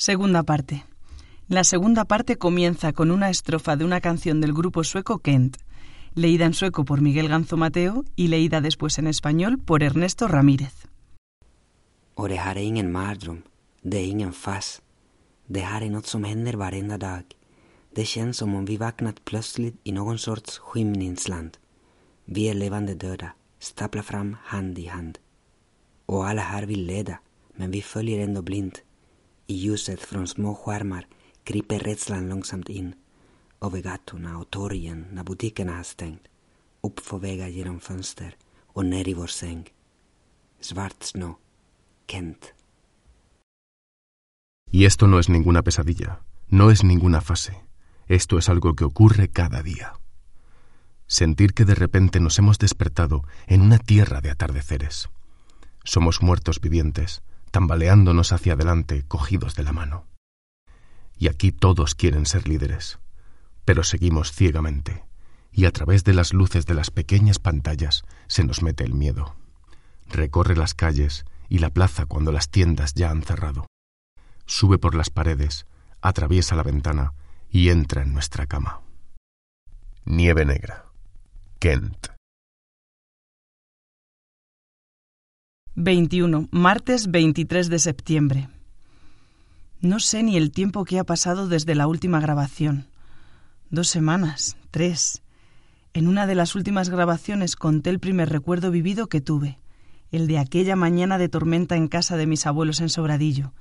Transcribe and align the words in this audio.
Segunda 0.00 0.44
parte. 0.44 0.84
La 1.48 1.64
segunda 1.64 2.04
parte 2.04 2.36
comienza 2.36 2.92
con 2.92 3.10
una 3.10 3.30
estrofa 3.30 3.74
de 3.74 3.84
una 3.84 4.00
canción 4.00 4.40
del 4.40 4.52
grupo 4.52 4.84
sueco 4.84 5.18
Kent, 5.18 5.56
leída 6.14 6.46
en 6.46 6.54
sueco 6.54 6.84
por 6.84 7.00
Miguel 7.00 7.26
Ganzo 7.26 7.56
Mateo 7.56 8.04
y 8.14 8.28
leída 8.28 8.60
después 8.60 8.96
en 8.98 9.08
español 9.08 9.58
por 9.58 9.82
Ernesto 9.82 10.28
Ramírez. 10.28 10.86
Är 12.16 12.58
ingen 12.58 12.92
mardröm, 12.92 13.42
det 13.82 13.98
är 13.98 14.06
ingen 14.06 14.32
fas. 14.32 14.82
Det 15.48 15.62
här 15.62 15.82
är 15.82 16.00
som 16.06 16.22
händer 16.22 16.52
varenda 16.52 16.96
dag. 16.96 17.24
Det 17.92 18.04
känns 18.04 18.36
som 18.36 18.54
om 18.54 18.64
vi 18.66 18.76
vaknat 18.76 19.24
plötsligt 19.24 19.80
i 19.82 19.90
någon 19.90 20.18
sorts 20.18 20.58
skymningsland. 20.58 21.56
Vi 22.24 22.48
är 22.48 22.54
levande 22.54 22.94
döda, 22.94 23.34
staplar 23.58 24.02
fram 24.02 24.36
hand 24.44 24.78
i 24.78 24.86
hand. 24.86 25.18
Och 26.06 26.28
alla 26.28 26.42
här 26.42 26.66
vill 26.66 26.86
leda, 26.86 27.20
men 27.56 27.70
vi 27.70 27.82
följer 27.82 28.18
ändå. 28.24 28.42
I 29.50 29.54
ljuset 29.54 30.00
från 30.00 30.26
små 30.26 30.54
skärmar 30.54 31.06
kryper 31.44 31.78
rädslan 31.78 32.28
långsamt 32.28 32.68
in. 32.68 32.94
Över 33.60 33.80
gatorna 33.80 34.38
och 34.38 34.50
torgen 34.50 35.06
när 35.12 35.24
butikerna 35.24 35.76
har 35.76 35.82
stängt. 35.82 36.22
Upp 36.80 37.00
för 37.00 37.18
vägar 37.18 37.48
genom 37.48 37.80
fönster 37.80 38.36
och 38.66 38.84
ner 38.84 39.08
i 39.08 39.14
vår 39.14 39.30
Kent. 42.10 42.54
Y 44.70 44.84
esto 44.84 45.06
no 45.06 45.18
es 45.18 45.28
ninguna 45.28 45.62
pesadilla, 45.62 46.20
no 46.48 46.70
es 46.70 46.84
ninguna 46.84 47.20
fase. 47.20 47.54
Esto 48.06 48.38
es 48.38 48.48
algo 48.48 48.74
que 48.74 48.84
ocurre 48.84 49.28
cada 49.28 49.62
día. 49.62 49.92
Sentir 51.06 51.54
que 51.54 51.64
de 51.64 51.74
repente 51.74 52.20
nos 52.20 52.38
hemos 52.38 52.58
despertado 52.58 53.22
en 53.46 53.62
una 53.62 53.78
tierra 53.78 54.20
de 54.20 54.30
atardeceres. 54.30 55.08
Somos 55.84 56.22
muertos 56.22 56.60
vivientes, 56.60 57.22
tambaleándonos 57.50 58.32
hacia 58.32 58.54
adelante, 58.54 59.04
cogidos 59.06 59.54
de 59.54 59.62
la 59.62 59.72
mano. 59.72 60.06
Y 61.16 61.28
aquí 61.28 61.52
todos 61.52 61.94
quieren 61.94 62.26
ser 62.26 62.48
líderes, 62.48 62.98
pero 63.64 63.82
seguimos 63.82 64.32
ciegamente, 64.32 65.04
y 65.52 65.64
a 65.64 65.72
través 65.72 66.04
de 66.04 66.14
las 66.14 66.32
luces 66.32 66.66
de 66.66 66.74
las 66.74 66.90
pequeñas 66.90 67.38
pantallas 67.38 68.04
se 68.26 68.44
nos 68.44 68.62
mete 68.62 68.84
el 68.84 68.94
miedo. 68.94 69.34
Recorre 70.06 70.56
las 70.56 70.74
calles 70.74 71.24
y 71.48 71.58
la 71.58 71.70
plaza 71.70 72.06
cuando 72.06 72.32
las 72.32 72.50
tiendas 72.50 72.94
ya 72.94 73.10
han 73.10 73.22
cerrado. 73.22 73.66
Sube 74.46 74.78
por 74.78 74.94
las 74.94 75.10
paredes, 75.10 75.66
atraviesa 76.00 76.54
la 76.56 76.62
ventana 76.62 77.12
y 77.50 77.70
entra 77.70 78.02
en 78.02 78.12
nuestra 78.12 78.46
cama. 78.46 78.80
Nieve 80.04 80.44
negra. 80.44 80.86
Kent. 81.58 82.17
21. 85.80 86.48
Martes 86.50 87.08
23 87.08 87.68
de 87.68 87.78
septiembre. 87.78 88.48
No 89.80 90.00
sé 90.00 90.24
ni 90.24 90.36
el 90.36 90.50
tiempo 90.50 90.84
que 90.84 90.98
ha 90.98 91.04
pasado 91.04 91.46
desde 91.46 91.76
la 91.76 91.86
última 91.86 92.18
grabación. 92.18 92.88
Dos 93.70 93.86
semanas, 93.86 94.56
tres. 94.72 95.22
En 95.94 96.08
una 96.08 96.26
de 96.26 96.34
las 96.34 96.56
últimas 96.56 96.88
grabaciones 96.88 97.54
conté 97.54 97.90
el 97.90 98.00
primer 98.00 98.28
recuerdo 98.28 98.72
vivido 98.72 99.06
que 99.06 99.20
tuve, 99.20 99.60
el 100.10 100.26
de 100.26 100.40
aquella 100.40 100.74
mañana 100.74 101.16
de 101.16 101.28
tormenta 101.28 101.76
en 101.76 101.86
casa 101.86 102.16
de 102.16 102.26
mis 102.26 102.44
abuelos 102.48 102.80
en 102.80 102.88
Sobradillo, 102.88 103.52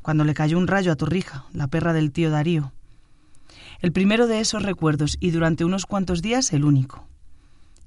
cuando 0.00 0.22
le 0.22 0.34
cayó 0.34 0.58
un 0.58 0.68
rayo 0.68 0.92
a 0.92 0.96
Torrija, 0.96 1.46
la 1.52 1.66
perra 1.66 1.92
del 1.92 2.12
tío 2.12 2.30
Darío. 2.30 2.72
El 3.80 3.90
primero 3.90 4.28
de 4.28 4.38
esos 4.38 4.62
recuerdos 4.62 5.16
y 5.18 5.32
durante 5.32 5.64
unos 5.64 5.86
cuantos 5.86 6.22
días 6.22 6.52
el 6.52 6.64
único. 6.64 7.08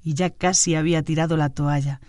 Y 0.04 0.12
ya 0.12 0.28
casi 0.28 0.74
había 0.74 1.02
tirado 1.02 1.38
la 1.38 1.48
toalla 1.48 2.02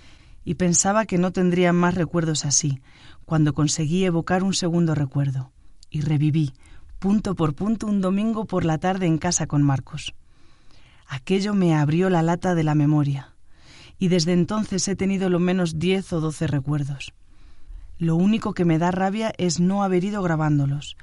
y 0.50 0.56
pensaba 0.56 1.06
que 1.06 1.20
no 1.20 1.32
tendría 1.32 1.74
más 1.74 1.94
recuerdos 1.94 2.44
así, 2.44 2.82
cuando 3.24 3.54
conseguí 3.54 4.04
evocar 4.04 4.44
un 4.44 4.56
segundo 4.56 4.96
recuerdo. 4.96 5.52
Y 5.92 6.02
reviví, 6.02 6.54
punto 6.98 7.36
por 7.36 7.54
punto, 7.54 7.86
un 7.86 8.02
domingo 8.02 8.46
por 8.46 8.66
la 8.66 8.80
tarde 8.80 9.06
en 9.06 9.20
casa 9.20 9.46
con 9.46 9.62
Marcos. 9.62 10.16
Aquello 11.06 11.54
me 11.54 11.76
abrió 11.76 12.10
la 12.10 12.24
lata 12.24 12.56
de 12.56 12.64
la 12.64 12.74
memoria, 12.74 13.36
y 14.00 14.08
desde 14.08 14.34
entonces 14.34 14.88
he 14.88 14.96
tenido 14.96 15.30
lo 15.30 15.38
menos 15.38 15.78
diez 15.78 16.12
o 16.14 16.20
doce 16.20 16.48
recuerdos. 16.48 17.14
Lo 18.00 18.16
único 18.16 18.56
que 18.56 18.66
me 18.66 18.80
da 18.80 18.90
rabia 18.90 19.32
es 19.38 19.60
no 19.60 19.84
haber 19.84 20.04
ido 20.04 20.24
grabándolos, 20.24 20.98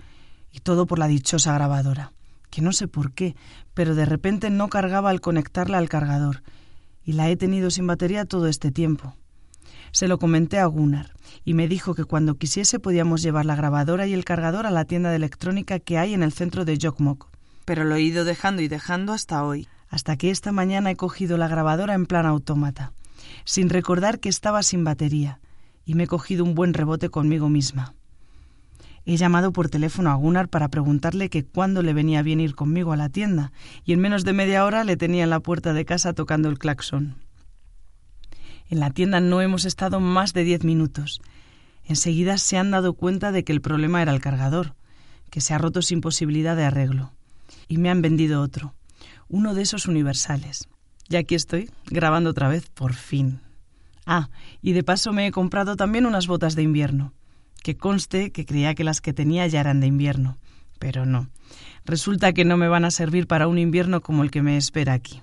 y 0.51 0.59
todo 0.59 0.87
por 0.87 0.99
la 0.99 1.07
dichosa 1.07 1.55
grabadora, 1.55 2.13
que 2.51 2.63
no 2.63 2.73
sé 2.73 2.89
por 2.89 3.13
qué, 3.13 3.37
pero 3.75 3.95
de 3.95 4.07
repente 4.07 4.51
no 4.51 4.67
cargaba 4.67 5.11
al 5.11 5.21
conectarla 5.21 5.79
al 5.79 5.89
cargador, 5.89 6.43
y 7.05 7.13
la 7.13 7.31
he 7.31 7.37
tenido 7.37 7.71
sin 7.71 7.87
batería 7.87 8.25
todo 8.25 8.49
este 8.49 8.73
tiempo. 8.73 9.15
Se 9.93 10.09
lo 10.09 10.19
comenté 10.19 10.59
a 10.59 10.67
Gunnar 10.67 11.13
y 11.45 11.55
me 11.55 11.69
dijo 11.69 11.95
que 11.95 12.05
cuando 12.05 12.35
quisiese 12.35 12.79
podíamos 12.79 13.23
llevar 13.23 13.47
la 13.47 13.57
grabadora 13.57 14.07
y 14.07 14.15
el 14.15 14.25
cargador 14.25 14.67
a 14.67 14.71
la 14.71 14.85
tienda 14.85 15.11
de 15.11 15.17
electrónica 15.17 15.79
que 15.79 15.99
hay 15.99 16.15
en 16.15 16.23
el 16.23 16.33
centro 16.33 16.65
de 16.65 16.79
Jokmok. 16.81 17.29
Pero 17.65 17.85
lo 17.85 17.95
he 17.97 18.03
ido 18.03 18.25
dejando 18.25 18.63
y 18.63 18.69
dejando 18.69 19.13
hasta 19.13 19.45
hoy, 19.45 19.69
hasta 19.89 20.17
que 20.17 20.31
esta 20.31 20.53
mañana 20.53 20.91
he 20.91 20.97
cogido 20.97 21.37
la 21.37 21.49
grabadora 21.49 21.95
en 21.95 22.07
plan 22.07 22.27
autómata, 22.27 22.93
sin 23.45 23.69
recordar 23.69 24.21
que 24.21 24.29
estaba 24.29 24.63
sin 24.63 24.85
batería, 24.85 25.41
y 25.85 25.95
me 25.95 26.05
he 26.05 26.09
cogido 26.09 26.45
un 26.45 26.55
buen 26.55 26.75
rebote 26.75 27.09
conmigo 27.09 27.49
misma. 27.49 27.95
He 29.05 29.17
llamado 29.17 29.53
por 29.53 29.69
teléfono 29.69 30.11
a 30.11 30.15
Gunnar 30.15 30.49
para 30.49 30.69
preguntarle 30.69 31.31
que 31.31 31.45
cuándo 31.45 31.83
le 31.83 31.93
venía 31.93 32.23
bien 32.23 32.41
ir 32.41 32.57
conmigo 32.57 32.93
a 32.93 32.97
la 32.97 33.09
tienda, 33.09 33.53
y 33.85 33.93
en 33.93 34.01
menos 34.01 34.25
de 34.25 34.33
media 34.33 34.65
hora 34.65 34.83
le 34.83 34.97
tenía 34.97 35.23
en 35.23 35.31
la 35.31 35.41
puerta 35.41 35.73
de 35.73 35.85
casa 35.85 36.13
tocando 36.13 36.49
el 36.49 36.59
claxon. 36.59 37.15
En 38.69 38.81
la 38.81 38.91
tienda 38.91 39.21
no 39.21 39.41
hemos 39.41 39.65
estado 39.65 40.01
más 40.01 40.33
de 40.33 40.45
diez 40.45 40.65
minutos. 40.65 41.21
Enseguida 41.85 42.37
se 42.39 42.59
han 42.59 42.73
dado 42.73 42.95
cuenta 42.95 43.31
de 43.31 43.45
que 43.45 43.53
el 43.53 43.61
problema 43.61 44.03
era 44.03 44.13
el 44.13 44.21
cargador, 44.21 44.75
que 45.31 45.41
se 45.41 45.55
ha 45.55 45.59
roto 45.59 45.83
sin 45.83 46.01
posibilidad 46.01 46.57
de 46.57 46.65
arreglo. 46.65 47.13
Y 47.69 47.79
me 47.79 47.91
han 47.91 48.03
vendido 48.03 48.43
otro, 48.43 48.75
uno 49.29 49.55
de 49.55 49.63
esos 49.63 49.87
universales. 49.87 50.69
Y 51.09 51.17
aquí 51.17 51.37
estoy, 51.37 51.71
grabando 51.87 52.31
otra 52.31 52.49
vez, 52.49 52.69
por 52.71 52.95
fin. 52.95 53.41
Ah, 54.05 54.31
y 54.63 54.73
de 54.73 54.83
paso 54.83 55.13
me 55.13 55.27
he 55.27 55.31
comprado 55.31 55.77
también 55.77 56.07
unas 56.07 56.27
botas 56.27 56.57
de 56.57 56.63
invierno, 56.63 57.13
que 57.63 57.77
conste 57.77 58.33
que 58.33 58.47
creía 58.47 58.75
que 58.75 58.85
las 58.85 59.01
que 59.01 59.13
tenía 59.13 59.47
ya 59.47 59.61
eran 59.61 59.81
de 59.81 59.87
invierno, 59.87 60.39
pero 60.79 61.07
no. 61.07 61.29
Resulta 61.85 62.33
que 62.33 62.45
no 62.45 62.57
me 62.57 62.69
van 62.69 62.85
a 62.85 62.91
servir 62.91 63.29
para 63.29 63.47
un 63.47 63.59
invierno 63.59 64.01
como 64.01 64.25
el 64.25 64.31
que 64.31 64.43
me 64.43 64.57
espera 64.57 64.93
aquí. 64.93 65.21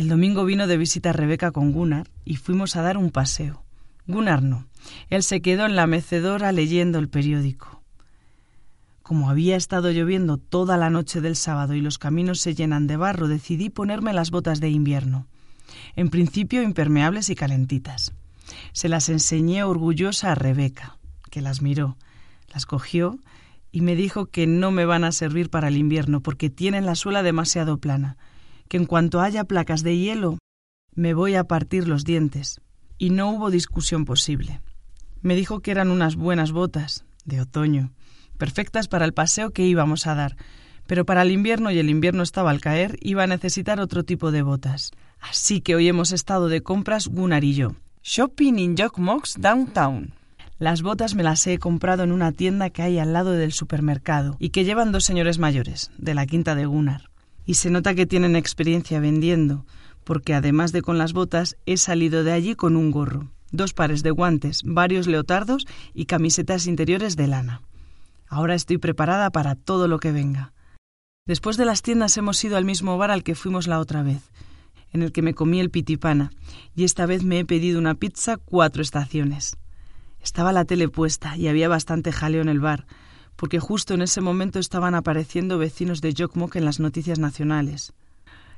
El 0.00 0.08
domingo 0.08 0.46
vino 0.46 0.66
de 0.66 0.78
visita 0.78 1.12
Rebeca 1.12 1.50
con 1.50 1.72
Gunnar 1.72 2.08
y 2.24 2.36
fuimos 2.36 2.74
a 2.74 2.80
dar 2.80 2.96
un 2.96 3.10
paseo. 3.10 3.62
Gunnar 4.06 4.42
no. 4.42 4.66
Él 5.10 5.22
se 5.22 5.42
quedó 5.42 5.66
en 5.66 5.76
la 5.76 5.86
mecedora 5.86 6.52
leyendo 6.52 6.98
el 6.98 7.10
periódico. 7.10 7.82
Como 9.02 9.28
había 9.28 9.56
estado 9.56 9.90
lloviendo 9.90 10.38
toda 10.38 10.78
la 10.78 10.88
noche 10.88 11.20
del 11.20 11.36
sábado 11.36 11.74
y 11.74 11.82
los 11.82 11.98
caminos 11.98 12.40
se 12.40 12.54
llenan 12.54 12.86
de 12.86 12.96
barro, 12.96 13.28
decidí 13.28 13.68
ponerme 13.68 14.14
las 14.14 14.30
botas 14.30 14.58
de 14.58 14.70
invierno. 14.70 15.26
En 15.96 16.08
principio 16.08 16.62
impermeables 16.62 17.28
y 17.28 17.34
calentitas. 17.34 18.14
Se 18.72 18.88
las 18.88 19.10
enseñé 19.10 19.64
orgullosa 19.64 20.32
a 20.32 20.34
Rebeca, 20.34 20.96
que 21.30 21.42
las 21.42 21.60
miró, 21.60 21.98
las 22.54 22.64
cogió 22.64 23.18
y 23.70 23.82
me 23.82 23.96
dijo 23.96 24.24
que 24.24 24.46
no 24.46 24.70
me 24.70 24.86
van 24.86 25.04
a 25.04 25.12
servir 25.12 25.50
para 25.50 25.68
el 25.68 25.76
invierno 25.76 26.22
porque 26.22 26.48
tienen 26.48 26.86
la 26.86 26.94
suela 26.94 27.22
demasiado 27.22 27.76
plana 27.76 28.16
que 28.70 28.76
en 28.76 28.86
cuanto 28.86 29.20
haya 29.20 29.42
placas 29.42 29.82
de 29.82 29.98
hielo 29.98 30.38
me 30.94 31.12
voy 31.12 31.34
a 31.34 31.44
partir 31.44 31.88
los 31.88 32.04
dientes. 32.04 32.60
Y 32.98 33.10
no 33.10 33.30
hubo 33.30 33.50
discusión 33.50 34.04
posible. 34.04 34.60
Me 35.22 35.34
dijo 35.34 35.60
que 35.60 35.72
eran 35.72 35.90
unas 35.90 36.14
buenas 36.14 36.52
botas, 36.52 37.04
de 37.24 37.40
otoño, 37.40 37.90
perfectas 38.38 38.86
para 38.86 39.04
el 39.04 39.12
paseo 39.12 39.50
que 39.50 39.66
íbamos 39.66 40.06
a 40.06 40.14
dar, 40.14 40.36
pero 40.86 41.04
para 41.04 41.22
el 41.22 41.32
invierno, 41.32 41.72
y 41.72 41.78
el 41.78 41.90
invierno 41.90 42.22
estaba 42.22 42.50
al 42.50 42.60
caer, 42.60 42.96
iba 43.00 43.24
a 43.24 43.26
necesitar 43.26 43.80
otro 43.80 44.04
tipo 44.04 44.30
de 44.30 44.42
botas. 44.42 44.92
Así 45.18 45.60
que 45.60 45.74
hoy 45.74 45.88
hemos 45.88 46.12
estado 46.12 46.48
de 46.48 46.62
compras 46.62 47.08
Gunnar 47.08 47.42
y 47.42 47.54
yo. 47.54 47.74
Shopping 48.04 48.58
in 48.58 48.76
Mox 48.98 49.34
Downtown. 49.40 50.14
Las 50.58 50.82
botas 50.82 51.16
me 51.16 51.24
las 51.24 51.44
he 51.48 51.58
comprado 51.58 52.04
en 52.04 52.12
una 52.12 52.30
tienda 52.30 52.70
que 52.70 52.82
hay 52.82 52.98
al 52.98 53.12
lado 53.14 53.32
del 53.32 53.52
supermercado 53.52 54.36
y 54.38 54.50
que 54.50 54.64
llevan 54.64 54.92
dos 54.92 55.04
señores 55.04 55.38
mayores, 55.38 55.90
de 55.98 56.14
la 56.14 56.26
quinta 56.26 56.54
de 56.54 56.66
Gunnar 56.66 57.09
y 57.50 57.54
se 57.54 57.68
nota 57.68 57.96
que 57.96 58.06
tienen 58.06 58.36
experiencia 58.36 59.00
vendiendo, 59.00 59.66
porque 60.04 60.34
además 60.34 60.70
de 60.70 60.82
con 60.82 60.98
las 60.98 61.12
botas, 61.12 61.56
he 61.66 61.78
salido 61.78 62.22
de 62.22 62.30
allí 62.30 62.54
con 62.54 62.76
un 62.76 62.92
gorro, 62.92 63.32
dos 63.50 63.72
pares 63.72 64.04
de 64.04 64.12
guantes, 64.12 64.62
varios 64.64 65.08
leotardos 65.08 65.66
y 65.92 66.04
camisetas 66.04 66.68
interiores 66.68 67.16
de 67.16 67.26
lana. 67.26 67.62
Ahora 68.28 68.54
estoy 68.54 68.78
preparada 68.78 69.30
para 69.30 69.56
todo 69.56 69.88
lo 69.88 69.98
que 69.98 70.12
venga. 70.12 70.52
Después 71.26 71.56
de 71.56 71.64
las 71.64 71.82
tiendas 71.82 72.16
hemos 72.16 72.44
ido 72.44 72.56
al 72.56 72.64
mismo 72.64 72.96
bar 72.96 73.10
al 73.10 73.24
que 73.24 73.34
fuimos 73.34 73.66
la 73.66 73.80
otra 73.80 74.04
vez, 74.04 74.30
en 74.92 75.02
el 75.02 75.10
que 75.10 75.22
me 75.22 75.34
comí 75.34 75.58
el 75.58 75.70
pitipana, 75.70 76.30
y 76.76 76.84
esta 76.84 77.04
vez 77.04 77.24
me 77.24 77.40
he 77.40 77.44
pedido 77.44 77.80
una 77.80 77.96
pizza 77.96 78.36
cuatro 78.36 78.80
estaciones. 78.80 79.56
Estaba 80.22 80.52
la 80.52 80.66
tele 80.66 80.88
puesta 80.88 81.36
y 81.36 81.48
había 81.48 81.68
bastante 81.68 82.12
jaleo 82.12 82.42
en 82.42 82.48
el 82.48 82.60
bar, 82.60 82.86
porque 83.40 83.58
justo 83.58 83.94
en 83.94 84.02
ese 84.02 84.20
momento 84.20 84.58
estaban 84.58 84.94
apareciendo 84.94 85.56
vecinos 85.56 86.02
de 86.02 86.12
Jokmok 86.12 86.56
en 86.56 86.66
las 86.66 86.78
noticias 86.78 87.18
nacionales. 87.18 87.94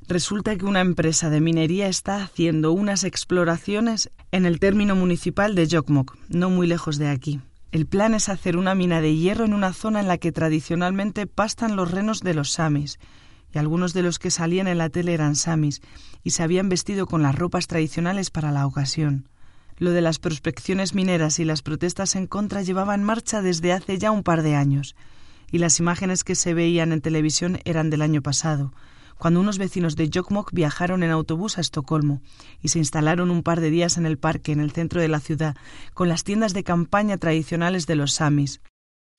Resulta 0.09 0.57
que 0.57 0.65
una 0.65 0.81
empresa 0.81 1.31
de 1.31 1.41
minería 1.41 1.87
está 1.87 2.25
haciendo 2.25 2.73
unas 2.73 3.05
exploraciones 3.05 4.11
en 4.33 4.45
el 4.45 4.59
término 4.59 4.97
municipal 4.97 5.55
de 5.55 5.69
Jokmok, 5.71 6.17
no 6.29 6.51
muy 6.51 6.67
lejos 6.67 6.99
de 6.99 7.11
aquí. 7.11 7.41
El 7.71 7.87
plan 7.87 8.13
es 8.13 8.29
hacer 8.29 8.57
una 8.57 8.75
mina 8.75 9.01
de 9.01 9.15
hierro 9.15 9.45
en 9.45 9.55
una 9.55 9.73
zona 9.73 10.01
en 10.01 10.09
la 10.09 10.19
que 10.19 10.33
tradicionalmente 10.33 11.29
pastan 11.29 11.77
los 11.77 11.93
renos 11.93 12.19
de 12.23 12.35
los 12.35 12.51
samis, 12.51 12.99
y 13.55 13.59
algunos 13.59 13.93
de 13.93 14.03
los 14.03 14.19
que 14.19 14.33
salían 14.33 14.67
en 14.67 14.79
la 14.79 14.89
tele 14.89 15.15
eran 15.15 15.37
samis, 15.37 15.81
y 16.25 16.31
se 16.31 16.43
habían 16.43 16.69
vestido 16.69 17.07
con 17.07 17.23
las 17.23 17.37
ropas 17.37 17.69
tradicionales 17.69 18.33
para 18.33 18.51
la 18.51 18.67
ocasión. 18.67 19.29
Lo 19.83 19.91
de 19.91 20.01
las 20.01 20.21
prospecciones 20.21 20.95
mineras 20.95 21.41
y 21.41 21.45
las 21.45 21.61
protestas 21.61 22.15
en 22.15 22.29
contra 22.29 22.63
llevaba 22.63 22.95
en 22.95 23.03
marcha 23.03 23.43
desde 23.43 23.73
hace 23.73 23.99
ya 23.99 24.13
un 24.13 24.23
par 24.23 24.43
de 24.43 24.55
años, 24.55 24.95
y 25.51 25.59
las 25.59 25.81
imágenes 25.81 26.23
que 26.23 26.37
se 26.37 26.55
veían 26.55 26.93
en 26.93 27.01
televisión 27.01 27.59
eran 27.65 27.91
del 27.91 28.03
año 28.03 28.23
pasado, 28.23 28.73
cuando 29.19 29.41
unos 29.41 29.59
vecinos 29.59 29.97
de 29.97 30.09
Jokkmokk 30.09 30.53
viajaron 30.53 31.03
en 31.03 31.11
autobús 31.11 31.59
a 31.59 31.63
Estocolmo 31.63 32.23
y 32.61 32.69
se 32.69 32.79
instalaron 32.79 33.33
un 33.33 33.43
par 33.43 33.61
de 33.61 33.71
días 33.71 33.97
en 33.97 34.07
el 34.07 34.19
parque 34.19 34.53
en 34.53 34.61
el 34.61 34.71
centro 34.71 35.01
de 35.01 35.09
la 35.09 35.19
ciudad 35.19 35.57
con 35.95 36.09
las 36.09 36.23
tiendas 36.23 36.55
de 36.55 36.63
campaña 36.63 37.19
tradicionales 37.19 37.89
de 37.89 37.97
los 37.97 38.13
samis, 38.13 38.61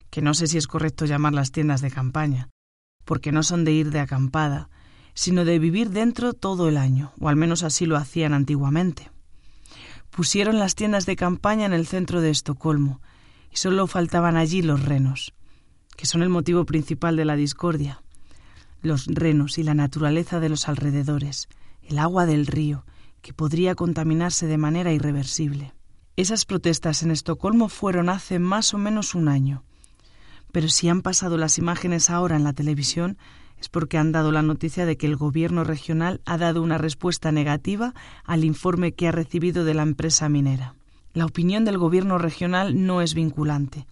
que 0.08 0.22
no 0.22 0.32
sé 0.32 0.46
si 0.46 0.56
es 0.56 0.66
correcto 0.66 1.04
llamarlas 1.04 1.52
tiendas 1.52 1.82
de 1.82 1.90
campaña, 1.90 2.48
porque 3.04 3.32
no 3.32 3.42
son 3.42 3.66
de 3.66 3.72
ir 3.72 3.90
de 3.90 4.00
acampada, 4.00 4.70
sino 5.12 5.44
de 5.44 5.58
vivir 5.58 5.90
dentro 5.90 6.32
todo 6.32 6.70
el 6.70 6.78
año, 6.78 7.12
o 7.20 7.28
al 7.28 7.36
menos 7.36 7.64
así 7.64 7.84
lo 7.84 7.98
hacían 7.98 8.32
antiguamente. 8.32 9.10
Pusieron 10.14 10.58
las 10.58 10.74
tiendas 10.74 11.06
de 11.06 11.16
campaña 11.16 11.66
en 11.66 11.72
el 11.72 11.86
centro 11.86 12.20
de 12.20 12.30
Estocolmo, 12.30 13.00
y 13.50 13.56
solo 13.56 13.86
faltaban 13.86 14.36
allí 14.36 14.62
los 14.62 14.82
renos, 14.84 15.34
que 15.96 16.06
son 16.06 16.22
el 16.22 16.28
motivo 16.28 16.64
principal 16.64 17.16
de 17.16 17.24
la 17.24 17.36
discordia 17.36 18.00
los 18.84 19.06
renos 19.06 19.58
y 19.58 19.62
la 19.62 19.74
naturaleza 19.74 20.40
de 20.40 20.50
los 20.50 20.68
alrededores, 20.68 21.48
el 21.82 21.98
agua 21.98 22.26
del 22.26 22.46
río, 22.46 22.84
que 23.22 23.32
podría 23.32 23.74
contaminarse 23.74 24.46
de 24.46 24.58
manera 24.58 24.92
irreversible. 24.92 25.72
Esas 26.16 26.44
protestas 26.44 27.02
en 27.02 27.10
Estocolmo 27.10 27.68
fueron 27.68 28.08
hace 28.08 28.38
más 28.38 28.74
o 28.74 28.78
menos 28.78 29.14
un 29.14 29.28
año. 29.28 29.64
Pero 30.52 30.68
si 30.68 30.88
han 30.88 31.02
pasado 31.02 31.36
las 31.36 31.58
imágenes 31.58 32.10
ahora 32.10 32.36
en 32.36 32.44
la 32.44 32.52
televisión, 32.52 33.16
es 33.64 33.70
porque 33.70 33.96
han 33.96 34.12
dado 34.12 34.30
la 34.30 34.42
noticia 34.42 34.84
de 34.84 34.98
que 34.98 35.06
el 35.06 35.16
gobierno 35.16 35.64
regional 35.64 36.20
ha 36.26 36.36
dado 36.36 36.60
una 36.60 36.76
respuesta 36.76 37.32
negativa 37.32 37.94
al 38.24 38.44
informe 38.44 38.92
que 38.92 39.08
ha 39.08 39.12
recibido 39.12 39.64
de 39.64 39.72
la 39.72 39.82
empresa 39.82 40.28
minera. 40.28 40.74
La 41.14 41.24
opinión 41.24 41.64
del 41.64 41.78
gobierno 41.78 42.18
regional 42.18 42.84
no 42.84 43.00
es 43.00 43.14
vinculante, 43.14 43.86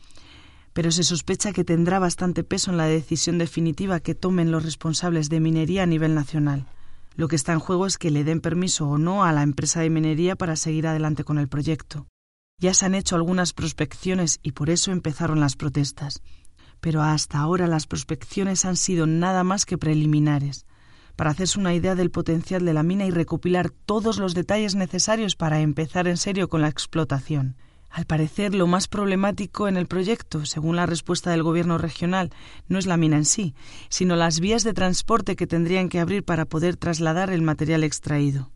pero 0.74 0.90
se 0.90 1.04
sospecha 1.04 1.52
que 1.52 1.64
tendrá 1.64 1.98
bastante 1.98 2.44
peso 2.44 2.70
en 2.70 2.76
la 2.76 2.84
decisión 2.84 3.38
definitiva 3.38 4.00
que 4.00 4.14
tomen 4.14 4.50
los 4.50 4.62
responsables 4.62 5.30
de 5.30 5.40
minería 5.40 5.84
a 5.84 5.86
nivel 5.86 6.14
nacional. 6.14 6.66
Lo 7.16 7.28
que 7.28 7.36
está 7.36 7.54
en 7.54 7.60
juego 7.60 7.86
es 7.86 7.96
que 7.96 8.10
le 8.10 8.24
den 8.24 8.42
permiso 8.42 8.86
o 8.86 8.98
no 8.98 9.24
a 9.24 9.32
la 9.32 9.42
empresa 9.42 9.80
de 9.80 9.88
minería 9.88 10.36
para 10.36 10.56
seguir 10.56 10.86
adelante 10.86 11.24
con 11.24 11.38
el 11.38 11.48
proyecto. 11.48 12.06
Ya 12.58 12.74
se 12.74 12.84
han 12.84 12.94
hecho 12.94 13.16
algunas 13.16 13.54
prospecciones 13.54 14.38
y 14.42 14.52
por 14.52 14.68
eso 14.68 14.92
empezaron 14.92 15.40
las 15.40 15.56
protestas. 15.56 16.20
Pero 16.82 17.00
hasta 17.00 17.38
ahora 17.38 17.68
las 17.68 17.86
prospecciones 17.86 18.64
han 18.64 18.76
sido 18.76 19.06
nada 19.06 19.44
más 19.44 19.66
que 19.66 19.78
preliminares, 19.78 20.66
para 21.14 21.30
hacerse 21.30 21.60
una 21.60 21.74
idea 21.74 21.94
del 21.94 22.10
potencial 22.10 22.64
de 22.64 22.74
la 22.74 22.82
mina 22.82 23.06
y 23.06 23.12
recopilar 23.12 23.70
todos 23.70 24.18
los 24.18 24.34
detalles 24.34 24.74
necesarios 24.74 25.36
para 25.36 25.60
empezar 25.60 26.08
en 26.08 26.16
serio 26.16 26.48
con 26.48 26.60
la 26.60 26.66
explotación. 26.66 27.54
Al 27.88 28.04
parecer, 28.04 28.52
lo 28.52 28.66
más 28.66 28.88
problemático 28.88 29.68
en 29.68 29.76
el 29.76 29.86
proyecto, 29.86 30.44
según 30.44 30.74
la 30.74 30.86
respuesta 30.86 31.30
del 31.30 31.44
Gobierno 31.44 31.78
regional, 31.78 32.30
no 32.66 32.80
es 32.80 32.86
la 32.86 32.96
mina 32.96 33.16
en 33.16 33.26
sí, 33.26 33.54
sino 33.88 34.16
las 34.16 34.40
vías 34.40 34.64
de 34.64 34.74
transporte 34.74 35.36
que 35.36 35.46
tendrían 35.46 35.88
que 35.88 36.00
abrir 36.00 36.24
para 36.24 36.46
poder 36.46 36.76
trasladar 36.76 37.30
el 37.30 37.42
material 37.42 37.84
extraído. 37.84 38.50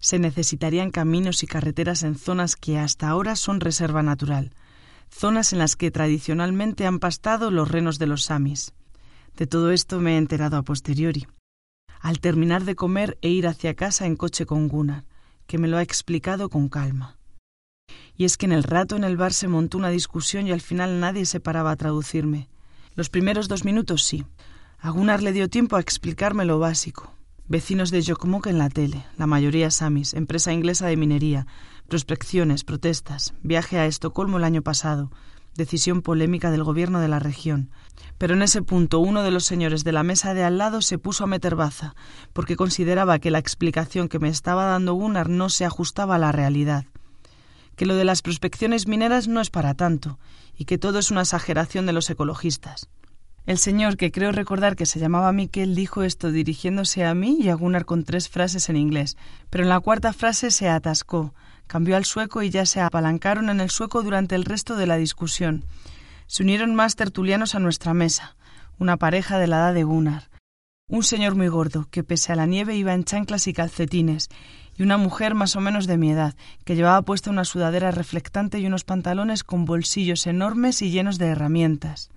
Se 0.00 0.18
necesitarían 0.18 0.90
caminos 0.90 1.44
y 1.44 1.46
carreteras 1.46 2.02
en 2.02 2.16
zonas 2.16 2.56
que 2.56 2.80
hasta 2.80 3.08
ahora 3.08 3.36
son 3.36 3.60
reserva 3.60 4.02
natural, 4.02 4.52
zonas 5.12 5.52
en 5.52 5.58
las 5.58 5.76
que 5.76 5.90
tradicionalmente 5.90 6.86
han 6.86 6.98
pastado 6.98 7.50
los 7.50 7.70
renos 7.70 7.98
de 7.98 8.06
los 8.06 8.24
samis. 8.24 8.72
De 9.36 9.46
todo 9.46 9.70
esto 9.70 10.00
me 10.00 10.14
he 10.14 10.16
enterado 10.16 10.56
a 10.56 10.62
posteriori. 10.62 11.26
Al 12.00 12.18
terminar 12.18 12.64
de 12.64 12.74
comer 12.74 13.18
e 13.22 13.28
ir 13.28 13.46
hacia 13.46 13.74
casa 13.74 14.06
en 14.06 14.16
coche 14.16 14.46
con 14.46 14.68
Gunnar, 14.68 15.04
que 15.46 15.58
me 15.58 15.68
lo 15.68 15.76
ha 15.76 15.82
explicado 15.82 16.48
con 16.48 16.68
calma. 16.68 17.18
Y 18.16 18.24
es 18.24 18.36
que 18.36 18.46
en 18.46 18.52
el 18.52 18.64
rato 18.64 18.96
en 18.96 19.04
el 19.04 19.16
bar 19.16 19.32
se 19.32 19.48
montó 19.48 19.78
una 19.78 19.90
discusión 19.90 20.46
y 20.46 20.52
al 20.52 20.60
final 20.60 20.98
nadie 20.98 21.26
se 21.26 21.40
paraba 21.40 21.70
a 21.70 21.76
traducirme. 21.76 22.48
Los 22.94 23.08
primeros 23.08 23.48
dos 23.48 23.64
minutos 23.64 24.04
sí. 24.04 24.26
A 24.78 24.90
Gunnar 24.90 25.22
le 25.22 25.32
dio 25.32 25.48
tiempo 25.48 25.76
a 25.76 25.80
explicarme 25.80 26.44
lo 26.44 26.58
básico. 26.58 27.14
Vecinos 27.46 27.90
de 27.90 28.02
Jokkmokk 28.02 28.46
en 28.46 28.58
la 28.58 28.70
tele, 28.70 29.04
la 29.18 29.26
mayoría 29.26 29.70
samis, 29.70 30.14
empresa 30.14 30.52
inglesa 30.52 30.86
de 30.86 30.96
minería, 30.96 31.46
prospecciones, 31.92 32.64
protestas, 32.64 33.34
viaje 33.42 33.78
a 33.78 33.84
Estocolmo 33.84 34.38
el 34.38 34.44
año 34.44 34.62
pasado, 34.62 35.10
decisión 35.56 36.00
polémica 36.00 36.50
del 36.50 36.64
gobierno 36.64 37.00
de 37.00 37.08
la 37.08 37.18
región. 37.18 37.68
Pero 38.16 38.32
en 38.32 38.40
ese 38.40 38.62
punto 38.62 38.98
uno 38.98 39.22
de 39.22 39.30
los 39.30 39.44
señores 39.44 39.84
de 39.84 39.92
la 39.92 40.02
mesa 40.02 40.32
de 40.32 40.42
al 40.42 40.56
lado 40.56 40.80
se 40.80 40.96
puso 40.96 41.24
a 41.24 41.26
meter 41.26 41.54
baza, 41.54 41.94
porque 42.32 42.56
consideraba 42.56 43.18
que 43.18 43.30
la 43.30 43.38
explicación 43.38 44.08
que 44.08 44.18
me 44.18 44.30
estaba 44.30 44.64
dando 44.64 44.94
Gunnar 44.94 45.28
no 45.28 45.50
se 45.50 45.66
ajustaba 45.66 46.14
a 46.14 46.18
la 46.18 46.32
realidad 46.32 46.86
que 47.76 47.86
lo 47.86 47.94
de 47.94 48.04
las 48.04 48.22
prospecciones 48.22 48.86
mineras 48.86 49.28
no 49.28 49.40
es 49.40 49.50
para 49.50 49.74
tanto 49.74 50.18
y 50.56 50.64
que 50.64 50.78
todo 50.78 50.98
es 50.98 51.10
una 51.10 51.22
exageración 51.22 51.86
de 51.86 51.92
los 51.92 52.08
ecologistas. 52.10 52.88
El 53.44 53.58
señor, 53.58 53.96
que 53.96 54.12
creo 54.12 54.30
recordar 54.30 54.76
que 54.76 54.86
se 54.86 55.00
llamaba 55.00 55.32
Miquel, 55.32 55.74
dijo 55.74 56.04
esto 56.04 56.30
dirigiéndose 56.30 57.04
a 57.04 57.14
mí 57.14 57.38
y 57.40 57.48
a 57.48 57.54
Gunnar 57.54 57.84
con 57.84 58.04
tres 58.04 58.28
frases 58.28 58.68
en 58.68 58.76
inglés, 58.76 59.16
pero 59.50 59.64
en 59.64 59.68
la 59.68 59.80
cuarta 59.80 60.12
frase 60.12 60.52
se 60.52 60.68
atascó, 60.68 61.34
cambió 61.66 61.96
al 61.96 62.04
sueco 62.04 62.42
y 62.42 62.50
ya 62.50 62.66
se 62.66 62.80
apalancaron 62.80 63.50
en 63.50 63.60
el 63.60 63.70
sueco 63.70 64.02
durante 64.02 64.36
el 64.36 64.44
resto 64.44 64.76
de 64.76 64.86
la 64.86 64.96
discusión. 64.96 65.64
Se 66.26 66.44
unieron 66.44 66.74
más 66.76 66.94
tertulianos 66.94 67.56
a 67.56 67.58
nuestra 67.58 67.94
mesa, 67.94 68.36
una 68.78 68.96
pareja 68.96 69.38
de 69.38 69.48
la 69.48 69.56
edad 69.56 69.74
de 69.74 69.82
Gunnar, 69.82 70.30
un 70.88 71.02
señor 71.02 71.34
muy 71.34 71.48
gordo, 71.48 71.88
que 71.90 72.04
pese 72.04 72.32
a 72.32 72.36
la 72.36 72.44
nieve 72.44 72.76
iba 72.76 72.92
en 72.92 73.04
chanclas 73.04 73.46
y 73.46 73.54
calcetines, 73.54 74.28
y 74.76 74.82
una 74.82 74.98
mujer 74.98 75.34
más 75.34 75.56
o 75.56 75.60
menos 75.60 75.86
de 75.86 75.96
mi 75.96 76.10
edad, 76.10 76.34
que 76.64 76.76
llevaba 76.76 77.00
puesta 77.00 77.30
una 77.30 77.44
sudadera 77.44 77.90
reflectante 77.90 78.58
y 78.58 78.66
unos 78.66 78.84
pantalones 78.84 79.42
con 79.42 79.64
bolsillos 79.64 80.26
enormes 80.26 80.82
y 80.82 80.90
llenos 80.90 81.16
de 81.18 81.28
herramientas. 81.28 82.10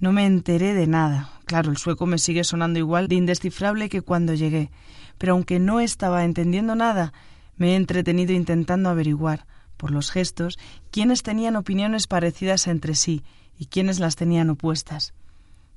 No 0.00 0.12
me 0.12 0.24
enteré 0.24 0.72
de 0.72 0.86
nada. 0.86 1.30
Claro, 1.44 1.70
el 1.70 1.76
sueco 1.76 2.06
me 2.06 2.16
sigue 2.16 2.42
sonando 2.42 2.78
igual 2.78 3.06
de 3.06 3.16
indescifrable 3.16 3.90
que 3.90 4.00
cuando 4.00 4.32
llegué, 4.32 4.70
pero 5.18 5.34
aunque 5.34 5.58
no 5.58 5.78
estaba 5.78 6.24
entendiendo 6.24 6.74
nada, 6.74 7.12
me 7.58 7.72
he 7.72 7.76
entretenido 7.76 8.32
intentando 8.32 8.88
averiguar, 8.88 9.46
por 9.76 9.90
los 9.90 10.10
gestos, 10.10 10.58
quiénes 10.90 11.22
tenían 11.22 11.54
opiniones 11.54 12.06
parecidas 12.06 12.66
entre 12.66 12.94
sí 12.94 13.22
y 13.58 13.66
quiénes 13.66 14.00
las 14.00 14.16
tenían 14.16 14.48
opuestas. 14.48 15.12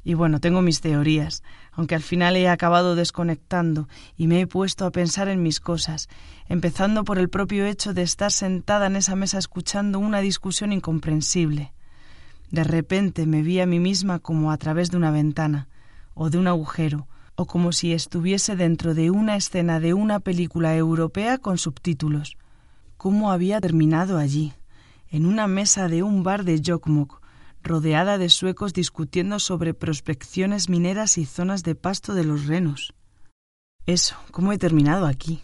Y 0.05 0.13
bueno, 0.13 0.39
tengo 0.39 0.61
mis 0.61 0.79
teorías, 0.79 1.43
aunque 1.73 1.95
al 1.95 2.01
final 2.01 2.37
he 2.37 2.47
acabado 2.47 2.95
desconectando 2.95 3.89
y 4.15 4.27
me 4.27 4.39
he 4.39 4.47
puesto 4.47 4.85
a 4.85 4.91
pensar 4.91 5.27
en 5.27 5.43
mis 5.43 5.59
cosas, 5.59 6.07
empezando 6.47 7.03
por 7.03 7.19
el 7.19 7.29
propio 7.29 7.65
hecho 7.65 7.93
de 7.93 8.03
estar 8.03 8.31
sentada 8.31 8.87
en 8.87 8.95
esa 8.95 9.17
mesa 9.17 9.37
escuchando 9.37 9.99
una 9.99 10.21
discusión 10.21 10.71
incomprensible. 10.71 11.73
De 12.53 12.63
repente 12.63 13.25
me 13.25 13.41
vi 13.41 13.61
a 13.61 13.65
mí 13.65 13.79
misma 13.79 14.19
como 14.19 14.51
a 14.51 14.57
través 14.57 14.91
de 14.91 14.97
una 14.97 15.09
ventana, 15.09 15.69
o 16.13 16.29
de 16.29 16.37
un 16.37 16.45
agujero, 16.45 17.07
o 17.33 17.47
como 17.47 17.71
si 17.71 17.93
estuviese 17.93 18.55
dentro 18.55 18.93
de 18.93 19.09
una 19.09 19.35
escena 19.35 19.79
de 19.79 19.95
una 19.95 20.19
película 20.19 20.77
europea 20.77 21.39
con 21.39 21.57
subtítulos. 21.57 22.37
¿Cómo 22.95 23.31
había 23.31 23.59
terminado 23.59 24.19
allí? 24.19 24.53
En 25.09 25.25
una 25.25 25.47
mesa 25.47 25.87
de 25.87 26.03
un 26.03 26.21
bar 26.21 26.43
de 26.43 26.61
Jokkmokk, 26.63 27.23
rodeada 27.63 28.19
de 28.19 28.29
suecos 28.29 28.71
discutiendo 28.71 29.39
sobre 29.39 29.73
prospecciones 29.73 30.69
mineras 30.69 31.17
y 31.17 31.25
zonas 31.25 31.63
de 31.63 31.73
pasto 31.73 32.13
de 32.13 32.23
los 32.23 32.45
renos. 32.45 32.93
Eso, 33.87 34.15
¿cómo 34.29 34.53
he 34.53 34.59
terminado 34.59 35.07
aquí? 35.07 35.41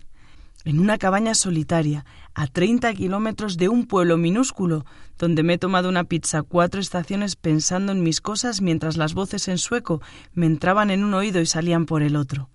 En 0.63 0.79
una 0.79 0.99
cabaña 0.99 1.33
solitaria, 1.33 2.05
a 2.33 2.47
treinta 2.47 2.93
kilómetros 2.93 3.57
de 3.57 3.69
un 3.69 3.85
pueblo 3.85 4.17
minúsculo, 4.17 4.85
donde 5.17 5.43
me 5.43 5.53
he 5.53 5.57
tomado 5.57 5.89
una 5.89 6.03
pizza 6.03 6.43
cuatro 6.43 6.79
estaciones 6.79 7.35
pensando 7.35 7.91
en 7.91 8.03
mis 8.03 8.21
cosas 8.21 8.61
mientras 8.61 8.97
las 8.97 9.13
voces 9.13 9.47
en 9.47 9.57
sueco 9.57 10.01
me 10.33 10.45
entraban 10.45 10.91
en 10.91 11.03
un 11.03 11.13
oído 11.13 11.41
y 11.41 11.45
salían 11.45 11.85
por 11.85 12.01
el 12.01 12.15
otro. 12.15 12.49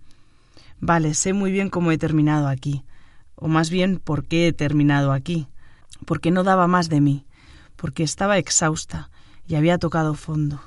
Vale, 0.79 1.13
sé 1.13 1.33
muy 1.33 1.51
bien 1.51 1.69
cómo 1.69 1.91
he 1.91 1.97
terminado 1.97 2.47
aquí, 2.47 2.83
o 3.35 3.47
más 3.47 3.69
bien 3.69 3.99
por 3.99 4.25
qué 4.25 4.47
he 4.47 4.53
terminado 4.53 5.11
aquí, 5.11 5.47
porque 6.05 6.31
no 6.31 6.43
daba 6.43 6.67
más 6.67 6.89
de 6.89 7.01
mí, 7.01 7.25
porque 7.75 8.03
estaba 8.03 8.37
exhausta, 8.37 9.09
y 9.47 9.55
había 9.55 9.77
tocado 9.77 10.15
fondo. 10.15 10.61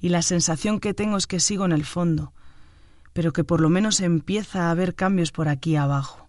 Y 0.00 0.10
la 0.10 0.22
sensación 0.22 0.78
que 0.78 0.94
tengo 0.94 1.16
es 1.16 1.26
que 1.26 1.40
sigo 1.40 1.64
en 1.64 1.72
el 1.72 1.84
fondo, 1.84 2.32
pero 3.12 3.32
que 3.32 3.42
por 3.42 3.60
lo 3.60 3.68
menos 3.68 4.00
empieza 4.00 4.66
a 4.66 4.70
haber 4.70 4.94
cambios 4.94 5.32
por 5.32 5.48
aquí 5.48 5.74
abajo. 5.74 6.27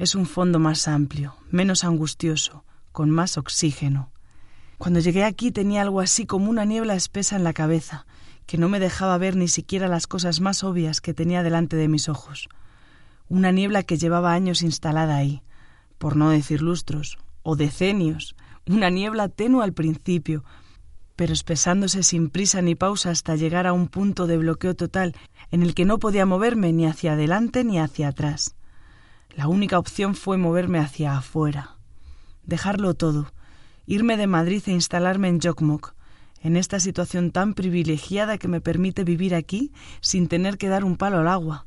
Es 0.00 0.14
un 0.14 0.24
fondo 0.24 0.58
más 0.58 0.88
amplio, 0.88 1.36
menos 1.50 1.84
angustioso, 1.84 2.64
con 2.90 3.10
más 3.10 3.36
oxígeno. 3.36 4.10
Cuando 4.78 4.98
llegué 4.98 5.24
aquí 5.24 5.50
tenía 5.50 5.82
algo 5.82 6.00
así 6.00 6.24
como 6.24 6.48
una 6.48 6.64
niebla 6.64 6.94
espesa 6.94 7.36
en 7.36 7.44
la 7.44 7.52
cabeza, 7.52 8.06
que 8.46 8.56
no 8.56 8.70
me 8.70 8.80
dejaba 8.80 9.18
ver 9.18 9.36
ni 9.36 9.46
siquiera 9.46 9.88
las 9.88 10.06
cosas 10.06 10.40
más 10.40 10.64
obvias 10.64 11.02
que 11.02 11.12
tenía 11.12 11.42
delante 11.42 11.76
de 11.76 11.86
mis 11.86 12.08
ojos. 12.08 12.48
Una 13.28 13.52
niebla 13.52 13.82
que 13.82 13.98
llevaba 13.98 14.32
años 14.32 14.62
instalada 14.62 15.16
ahí, 15.16 15.42
por 15.98 16.16
no 16.16 16.30
decir 16.30 16.62
lustros, 16.62 17.18
o 17.42 17.54
decenios, 17.54 18.36
una 18.66 18.88
niebla 18.88 19.28
tenue 19.28 19.62
al 19.62 19.74
principio, 19.74 20.44
pero 21.14 21.34
espesándose 21.34 22.04
sin 22.04 22.30
prisa 22.30 22.62
ni 22.62 22.74
pausa 22.74 23.10
hasta 23.10 23.36
llegar 23.36 23.66
a 23.66 23.74
un 23.74 23.86
punto 23.86 24.26
de 24.26 24.38
bloqueo 24.38 24.74
total 24.74 25.14
en 25.50 25.62
el 25.62 25.74
que 25.74 25.84
no 25.84 25.98
podía 25.98 26.24
moverme 26.24 26.72
ni 26.72 26.86
hacia 26.86 27.12
adelante 27.12 27.64
ni 27.64 27.78
hacia 27.78 28.08
atrás. 28.08 28.54
La 29.36 29.46
única 29.46 29.78
opción 29.78 30.14
fue 30.14 30.38
moverme 30.38 30.78
hacia 30.78 31.16
afuera, 31.16 31.76
dejarlo 32.44 32.94
todo, 32.94 33.32
irme 33.86 34.16
de 34.16 34.26
Madrid 34.26 34.62
e 34.66 34.72
instalarme 34.72 35.28
en 35.28 35.40
Jokmok, 35.40 35.94
en 36.42 36.56
esta 36.56 36.80
situación 36.80 37.30
tan 37.30 37.54
privilegiada 37.54 38.38
que 38.38 38.48
me 38.48 38.60
permite 38.60 39.04
vivir 39.04 39.34
aquí 39.34 39.72
sin 40.00 40.26
tener 40.26 40.58
que 40.58 40.68
dar 40.68 40.84
un 40.84 40.96
palo 40.96 41.18
al 41.18 41.28
agua, 41.28 41.66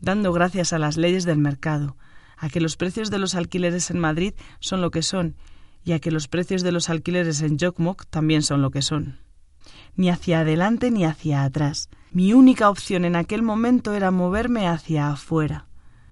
dando 0.00 0.32
gracias 0.32 0.72
a 0.72 0.78
las 0.78 0.96
leyes 0.96 1.24
del 1.24 1.38
mercado, 1.38 1.96
a 2.36 2.48
que 2.48 2.60
los 2.60 2.76
precios 2.76 3.10
de 3.10 3.18
los 3.18 3.34
alquileres 3.34 3.90
en 3.90 3.98
Madrid 3.98 4.34
son 4.60 4.80
lo 4.80 4.90
que 4.90 5.02
son 5.02 5.36
y 5.84 5.92
a 5.92 6.00
que 6.00 6.10
los 6.10 6.28
precios 6.28 6.62
de 6.62 6.72
los 6.72 6.88
alquileres 6.88 7.42
en 7.42 7.58
Jokmok 7.58 8.06
también 8.06 8.42
son 8.42 8.62
lo 8.62 8.70
que 8.70 8.82
son. 8.82 9.18
Ni 9.96 10.10
hacia 10.10 10.40
adelante 10.40 10.90
ni 10.90 11.04
hacia 11.04 11.44
atrás. 11.44 11.88
Mi 12.10 12.32
única 12.32 12.70
opción 12.70 13.04
en 13.04 13.16
aquel 13.16 13.42
momento 13.42 13.94
era 13.94 14.10
moverme 14.10 14.66
hacia 14.66 15.10
afuera. 15.10 15.66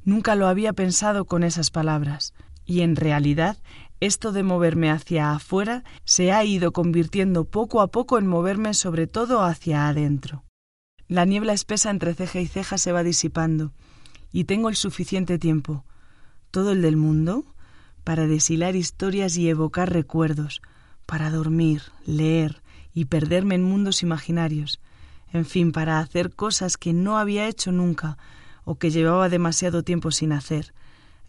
Nunca 0.04 0.34
lo 0.34 0.48
había 0.48 0.72
pensado 0.72 1.24
con 1.26 1.44
esas 1.44 1.70
palabras, 1.70 2.34
y 2.64 2.80
en 2.80 2.96
realidad 2.96 3.58
esto 4.00 4.32
de 4.32 4.42
moverme 4.42 4.90
hacia 4.90 5.32
afuera 5.32 5.84
se 6.04 6.32
ha 6.32 6.44
ido 6.44 6.72
convirtiendo 6.72 7.44
poco 7.44 7.80
a 7.80 7.86
poco 7.86 8.18
en 8.18 8.26
moverme 8.26 8.74
sobre 8.74 9.06
todo 9.06 9.44
hacia 9.44 9.88
adentro. 9.88 10.42
La 11.06 11.24
niebla 11.24 11.52
espesa 11.52 11.90
entre 11.90 12.14
ceja 12.14 12.40
y 12.40 12.46
ceja 12.48 12.78
se 12.78 12.90
va 12.90 13.04
disipando, 13.04 13.72
y 14.32 14.44
tengo 14.44 14.68
el 14.68 14.76
suficiente 14.76 15.38
tiempo, 15.38 15.84
todo 16.50 16.72
el 16.72 16.82
del 16.82 16.96
mundo, 16.96 17.44
para 18.02 18.26
deshilar 18.26 18.74
historias 18.74 19.36
y 19.36 19.48
evocar 19.48 19.92
recuerdos, 19.92 20.62
para 21.06 21.30
dormir, 21.30 21.82
leer 22.04 22.62
y 22.92 23.04
perderme 23.04 23.54
en 23.54 23.62
mundos 23.62 24.02
imaginarios, 24.02 24.80
en 25.32 25.44
fin, 25.44 25.70
para 25.70 26.00
hacer 26.00 26.34
cosas 26.34 26.76
que 26.76 26.92
no 26.92 27.18
había 27.18 27.46
hecho 27.46 27.70
nunca 27.70 28.18
o 28.64 28.76
que 28.76 28.90
llevaba 28.90 29.28
demasiado 29.28 29.82
tiempo 29.82 30.10
sin 30.10 30.32
hacer, 30.32 30.72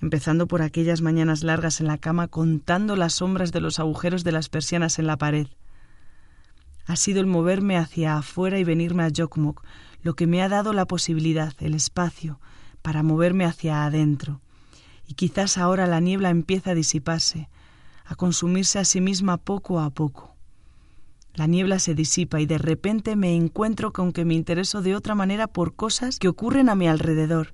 empezando 0.02 0.48
por 0.48 0.62
aquellas 0.62 1.02
mañanas 1.02 1.44
largas 1.44 1.80
en 1.80 1.88
la 1.88 1.98
cama 1.98 2.28
contando 2.28 2.96
las 2.96 3.14
sombras 3.14 3.52
de 3.52 3.62
los 3.62 3.80
agujeros 3.80 4.24
de 4.24 4.32
las 4.32 4.50
persianas 4.50 5.00
en 5.00 5.08
la 5.08 5.18
pared. 5.18 5.48
Ha 6.86 6.96
sido 6.96 7.22
el 7.22 7.28
moverme 7.28 7.78
hacia 7.78 8.18
afuera 8.18 8.60
y 8.60 8.64
venirme 8.64 9.04
a 9.04 9.12
Jokmok 9.16 9.64
lo 10.02 10.16
que 10.16 10.28
me 10.28 10.42
ha 10.42 10.50
dado 10.50 10.74
la 10.74 10.86
posibilidad, 10.86 11.54
el 11.60 11.74
espacio, 11.74 12.40
para 12.82 13.04
moverme 13.04 13.46
hacia 13.46 13.86
adentro, 13.86 14.42
y 15.08 15.14
quizás 15.14 15.58
ahora 15.58 15.88
la 15.88 16.02
niebla 16.02 16.30
empieza 16.30 16.72
a 16.72 16.76
disiparse, 16.76 17.50
a 18.06 18.16
consumirse 18.16 18.80
a 18.80 18.86
sí 18.86 19.00
misma 19.00 19.38
poco 19.38 19.80
a 19.80 19.90
poco. 19.90 20.33
La 21.36 21.48
niebla 21.48 21.80
se 21.80 21.96
disipa 21.96 22.40
y 22.42 22.46
de 22.46 22.60
repente 22.60 23.16
me 23.16 23.36
encuentro 23.36 23.92
con 23.92 24.12
que 24.12 24.24
me 24.24 24.36
intereso 24.36 24.84
de 24.84 24.96
otra 24.96 25.16
manera 25.16 25.48
por 25.48 25.76
cosas 25.76 26.20
que 26.20 26.28
ocurren 26.28 26.70
a 26.70 26.76
mi 26.76 26.88
alrededor, 26.88 27.54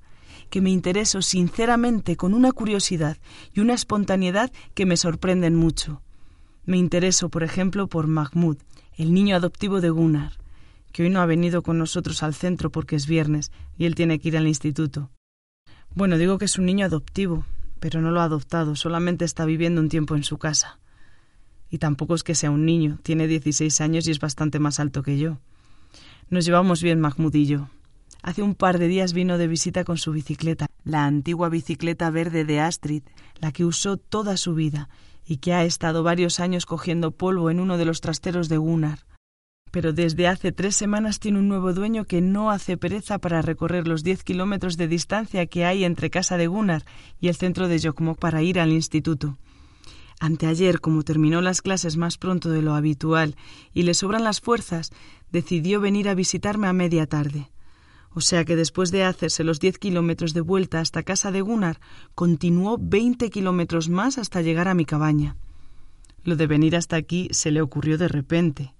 que 0.50 0.60
me 0.60 0.70
intereso 0.70 1.22
sinceramente 1.22 2.16
con 2.16 2.34
una 2.34 2.52
curiosidad 2.52 3.16
y 3.54 3.60
una 3.60 3.72
espontaneidad 3.72 4.52
que 4.74 4.84
me 4.84 4.98
sorprenden 4.98 5.54
mucho. 5.54 6.02
Me 6.66 6.76
intereso, 6.76 7.30
por 7.30 7.42
ejemplo, 7.42 7.86
por 7.86 8.06
Mahmoud, 8.06 8.58
el 8.96 9.14
niño 9.14 9.34
adoptivo 9.34 9.80
de 9.80 9.88
Gunnar, 9.88 10.32
que 10.92 11.04
hoy 11.04 11.10
no 11.10 11.22
ha 11.22 11.26
venido 11.26 11.62
con 11.62 11.78
nosotros 11.78 12.22
al 12.22 12.34
centro 12.34 12.70
porque 12.70 12.96
es 12.96 13.06
viernes 13.06 13.50
y 13.78 13.86
él 13.86 13.94
tiene 13.94 14.18
que 14.18 14.28
ir 14.28 14.36
al 14.36 14.46
instituto. 14.46 15.10
Bueno, 15.94 16.18
digo 16.18 16.36
que 16.36 16.44
es 16.44 16.58
un 16.58 16.66
niño 16.66 16.84
adoptivo, 16.84 17.46
pero 17.78 18.02
no 18.02 18.10
lo 18.10 18.20
ha 18.20 18.24
adoptado, 18.24 18.76
solamente 18.76 19.24
está 19.24 19.46
viviendo 19.46 19.80
un 19.80 19.88
tiempo 19.88 20.16
en 20.16 20.24
su 20.24 20.36
casa. 20.36 20.78
Y 21.70 21.78
tampoco 21.78 22.14
es 22.14 22.22
que 22.22 22.34
sea 22.34 22.50
un 22.50 22.64
niño, 22.64 22.98
tiene 23.02 23.26
16 23.26 23.80
años 23.80 24.06
y 24.06 24.10
es 24.10 24.18
bastante 24.18 24.58
más 24.58 24.80
alto 24.80 25.02
que 25.02 25.18
yo. 25.18 25.38
Nos 26.28 26.44
llevamos 26.44 26.82
bien 26.82 27.00
Mahmoud 27.00 27.34
y 27.34 27.46
yo. 27.46 27.68
Hace 28.22 28.42
un 28.42 28.54
par 28.54 28.78
de 28.78 28.88
días 28.88 29.12
vino 29.12 29.38
de 29.38 29.46
visita 29.46 29.84
con 29.84 29.96
su 29.96 30.12
bicicleta, 30.12 30.66
la 30.84 31.06
antigua 31.06 31.48
bicicleta 31.48 32.10
verde 32.10 32.44
de 32.44 32.60
Astrid, 32.60 33.02
la 33.38 33.52
que 33.52 33.64
usó 33.64 33.96
toda 33.96 34.36
su 34.36 34.54
vida 34.54 34.88
y 35.24 35.38
que 35.38 35.54
ha 35.54 35.64
estado 35.64 36.02
varios 36.02 36.40
años 36.40 36.66
cogiendo 36.66 37.12
polvo 37.12 37.50
en 37.50 37.60
uno 37.60 37.78
de 37.78 37.84
los 37.84 38.00
trasteros 38.00 38.48
de 38.48 38.58
Gunnar 38.58 39.06
pero 39.70 39.92
desde 39.92 40.26
hace 40.26 40.52
tres 40.52 40.74
semanas 40.76 41.20
tiene 41.20 41.38
un 41.38 41.48
nuevo 41.48 41.72
dueño 41.72 42.04
que 42.04 42.20
no 42.20 42.50
hace 42.50 42.76
pereza 42.76 43.18
para 43.18 43.42
recorrer 43.42 43.86
los 43.86 44.02
diez 44.02 44.24
kilómetros 44.24 44.76
de 44.76 44.88
distancia 44.88 45.46
que 45.46 45.64
hay 45.64 45.84
entre 45.84 46.10
casa 46.10 46.36
de 46.36 46.48
Gunnar 46.48 46.84
y 47.20 47.28
el 47.28 47.36
centro 47.36 47.68
de 47.68 47.78
Jokmok 47.78 48.18
para 48.18 48.42
ir 48.42 48.58
al 48.58 48.72
instituto. 48.72 49.38
Anteayer, 50.20 50.80
como 50.80 51.02
terminó 51.02 51.40
las 51.40 51.62
clases 51.62 51.96
más 51.96 52.18
pronto 52.18 52.50
de 52.50 52.60
lo 52.60 52.74
habitual 52.74 53.36
y 53.72 53.84
le 53.84 53.94
sobran 53.94 54.22
las 54.22 54.42
fuerzas, 54.42 54.92
decidió 55.32 55.80
venir 55.80 56.10
a 56.10 56.14
visitarme 56.14 56.68
a 56.68 56.74
media 56.74 57.06
tarde. 57.06 57.50
O 58.12 58.20
sea 58.20 58.44
que 58.44 58.54
después 58.54 58.90
de 58.90 59.04
hacerse 59.04 59.44
los 59.44 59.60
diez 59.60 59.78
kilómetros 59.78 60.34
de 60.34 60.42
vuelta 60.42 60.80
hasta 60.80 61.04
casa 61.04 61.30
de 61.30 61.40
Gunnar, 61.40 61.80
continuó 62.14 62.76
veinte 62.78 63.30
kilómetros 63.30 63.88
más 63.88 64.18
hasta 64.18 64.42
llegar 64.42 64.68
a 64.68 64.74
mi 64.74 64.84
cabaña. 64.84 65.36
Lo 66.22 66.36
de 66.36 66.46
venir 66.46 66.76
hasta 66.76 66.96
aquí 66.96 67.28
se 67.30 67.50
le 67.50 67.62
ocurrió 67.62 67.96
de 67.96 68.08
repente. 68.08 68.74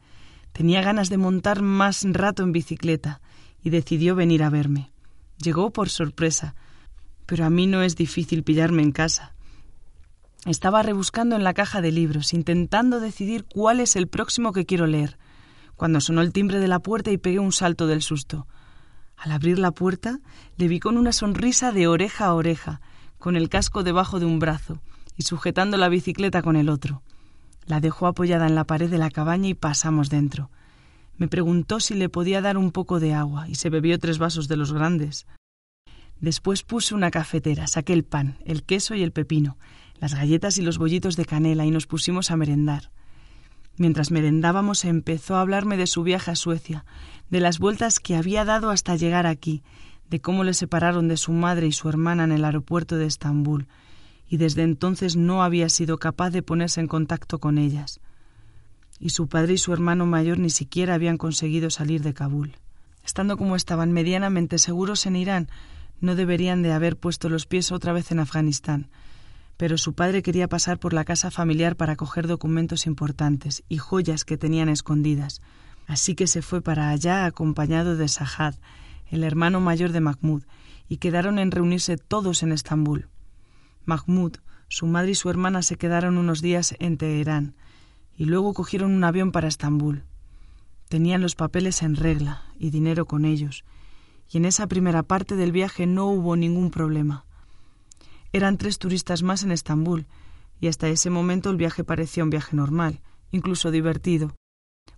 Tenía 0.53 0.83
ganas 0.83 1.09
de 1.09 1.17
montar 1.17 1.63
más 1.63 2.05
rato 2.05 2.43
en 2.43 2.53
bicicleta 2.53 3.23
y 3.63 3.71
decidió 3.71 4.15
venir 4.15 4.43
a 4.43 4.51
verme. 4.51 4.91
Llegó 5.39 5.73
por 5.73 5.89
sorpresa, 5.89 6.55
pero 7.25 7.47
a 7.47 7.51
mí 7.51 7.67
no 7.67 7.83
es 7.83 7.97
difícil 7.97 8.43
pillarme 8.43 8.83
en 8.83 8.93
casa. 8.93 9.35
Estaba 10.47 10.83
rebuscando 10.83 11.37
en 11.37 11.45
la 11.45 11.53
caja 11.53 11.83
de 11.83 11.93
libros, 11.93 12.33
intentando 12.33 12.99
decidir 12.99 13.45
cuál 13.45 13.79
es 13.81 13.95
el 13.95 14.09
próximo 14.09 14.53
que 14.53 14.65
quiero 14.65 14.87
leer, 14.87 15.19
cuando 15.77 16.01
sonó 16.01 16.23
el 16.23 16.33
timbre 16.33 16.61
de 16.61 16.69
la 16.69 16.79
puerta 16.79 17.11
y 17.11 17.19
pegué 17.19 17.39
un 17.39 17.53
salto 17.53 17.87
del 17.87 18.01
susto. 18.01 18.47
Al 19.17 19.33
abrir 19.33 19.59
la 19.59 19.71
puerta, 19.71 20.21
le 20.57 20.67
vi 20.67 20.81
con 20.81 20.97
una 20.97 21.13
sonrisa 21.13 21.73
de 21.73 21.87
oreja 21.87 22.27
a 22.27 22.35
oreja, 22.35 22.81
con 23.19 23.37
el 23.37 23.51
casco 23.51 23.83
debajo 23.83 24.19
de 24.19 24.25
un 24.25 24.39
brazo 24.39 24.81
y 25.15 25.25
sujetando 25.25 25.77
la 25.77 25.91
bicicleta 25.91 26.41
con 26.41 26.57
el 26.57 26.71
otro. 26.71 27.03
La 27.67 27.81
dejó 27.81 28.07
apoyada 28.07 28.47
en 28.47 28.55
la 28.55 28.65
pared 28.65 28.91
de 28.91 28.97
la 28.97 29.11
cabaña 29.11 29.49
y 29.49 29.55
pasamos 29.55 30.09
dentro. 30.09 30.51
Me 31.19 31.29
preguntó 31.29 31.81
si 31.81 31.95
le 31.95 32.09
podía 32.09 32.41
dar 32.41 32.57
un 32.57 32.73
poco 32.73 32.99
de 32.99 33.13
agua 33.13 33.47
y 33.47 33.57
se 33.57 33.69
bebió 33.69 33.99
tres 33.99 34.19
vasos 34.19 34.49
de 34.49 34.57
los 34.57 34.73
grandes. 34.73 35.27
Después 36.19 36.63
puse 36.63 36.95
una 36.95 37.11
cafetera, 37.11 37.67
saqué 37.67 37.93
el 37.93 38.05
pan, 38.05 38.39
el 38.47 38.63
queso 38.63 38.95
y 38.95 39.03
el 39.03 39.13
pepino, 39.13 39.59
las 40.01 40.15
galletas 40.15 40.59
y 40.59 40.63
los 40.63 40.79
bollitos 40.79 41.17
de 41.17 41.27
canela 41.27 41.67
y 41.67 41.71
nos 41.71 41.87
pusimos 41.87 42.31
a 42.31 42.37
merendar. 42.37 42.91
Mientras 43.77 44.11
merendábamos 44.11 44.85
empezó 44.85 45.37
a 45.37 45.43
hablarme 45.43 45.77
de 45.77 45.87
su 45.87 46.03
viaje 46.03 46.31
a 46.31 46.37
Suecia, 46.37 46.85
de 47.29 47.41
las 47.41 47.59
vueltas 47.59 48.01
que 48.01 48.17
había 48.17 48.45
dado 48.45 48.71
hasta 48.71 48.97
llegar 48.97 49.27
aquí, 49.27 49.63
de 50.09 50.21
cómo 50.21 50.43
le 50.43 50.55
separaron 50.55 51.07
de 51.07 51.17
su 51.17 51.33
madre 51.33 51.67
y 51.67 51.73
su 51.73 51.89
hermana 51.89 52.25
en 52.25 52.33
el 52.33 52.45
aeropuerto 52.45 52.97
de 52.97 53.07
Estambul, 53.07 53.69
y 54.29 54.39
desde 54.39 54.63
entonces 54.63 55.17
no 55.17 55.43
había 55.43 55.69
sido 55.69 55.99
capaz 55.99 56.31
de 56.31 56.43
ponerse 56.43 56.81
en 56.81 56.89
contacto 56.89 57.39
con 57.39 57.59
ellas. 57.59 58.01
Y 58.99 59.11
su 59.11 59.29
padre 59.29 59.55
y 59.55 59.59
su 59.59 59.73
hermano 59.73 60.07
mayor 60.07 60.39
ni 60.39 60.51
siquiera 60.51 60.95
habían 60.95 61.17
conseguido 61.17 61.71
salir 61.71 62.03
de 62.03 62.15
Kabul. 62.15 62.57
Estando 63.05 63.37
como 63.37 63.57
estaban 63.57 63.93
medianamente 63.93 64.59
seguros 64.59 65.07
en 65.07 65.17
Irán, 65.17 65.49
no 66.01 66.15
deberían 66.15 66.63
de 66.63 66.73
haber 66.73 66.97
puesto 66.97 67.29
los 67.29 67.47
pies 67.47 67.73
otra 67.73 67.93
vez 67.93 68.11
en 68.13 68.21
Afganistán, 68.21 68.89
pero 69.61 69.77
su 69.77 69.93
padre 69.93 70.23
quería 70.23 70.49
pasar 70.49 70.79
por 70.79 70.95
la 70.95 71.05
casa 71.05 71.31
familiar 71.31 71.77
para 71.77 71.95
coger 71.95 72.27
documentos 72.27 72.87
importantes 72.87 73.63
y 73.69 73.77
joyas 73.77 74.25
que 74.25 74.39
tenían 74.39 74.71
escondidas, 74.71 75.43
así 75.87 76.15
que 76.15 76.27
se 76.29 76.41
fue 76.41 76.63
para 76.63 76.89
allá 76.89 77.27
acompañado 77.27 77.95
de 77.95 78.09
Sahad, 78.09 78.55
el 79.11 79.23
hermano 79.23 79.61
mayor 79.61 79.93
de 79.93 80.01
Mahmud, 80.01 80.45
y 80.89 80.97
quedaron 80.97 81.39
en 81.39 81.51
reunirse 81.51 81.99
todos 81.99 82.43
en 82.43 82.53
Estambul. 82.53 83.11
Mahmud, 83.85 84.33
su 84.69 84.87
madre 84.87 85.11
y 85.11 85.15
su 85.15 85.29
hermana 85.29 85.61
se 85.61 85.77
quedaron 85.77 86.17
unos 86.17 86.41
días 86.41 86.75
en 86.79 86.97
Teherán 86.97 87.55
y 88.17 88.25
luego 88.25 88.55
cogieron 88.55 88.93
un 88.93 89.05
avión 89.05 89.31
para 89.31 89.49
Estambul. 89.49 90.05
Tenían 90.89 91.21
los 91.21 91.35
papeles 91.35 91.83
en 91.83 91.97
regla 91.97 92.45
y 92.59 92.71
dinero 92.71 93.05
con 93.05 93.27
ellos, 93.27 93.67
y 94.27 94.39
en 94.39 94.47
esa 94.47 94.69
primera 94.69 95.03
parte 95.03 95.37
del 95.37 95.53
viaje 95.53 95.87
no 95.87 96.07
hubo 96.07 96.35
ningún 96.35 96.71
problema. 96.71 97.27
Eran 98.33 98.59
tres 98.59 98.79
turistas 98.79 99.23
más 99.23 99.43
en 99.43 99.51
Estambul, 99.51 100.07
y 100.61 100.69
hasta 100.69 100.89
ese 100.89 101.11
momento 101.11 101.51
el 101.51 101.57
viaje 101.57 101.85
parecía 101.85 102.23
un 102.23 102.31
viaje 102.31 102.55
normal, 102.55 103.01
incluso 103.33 103.71
divertido, 103.71 104.37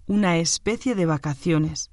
una 0.06 0.36
especie 0.38 0.94
de 0.94 1.06
vacaciones, 1.06 1.90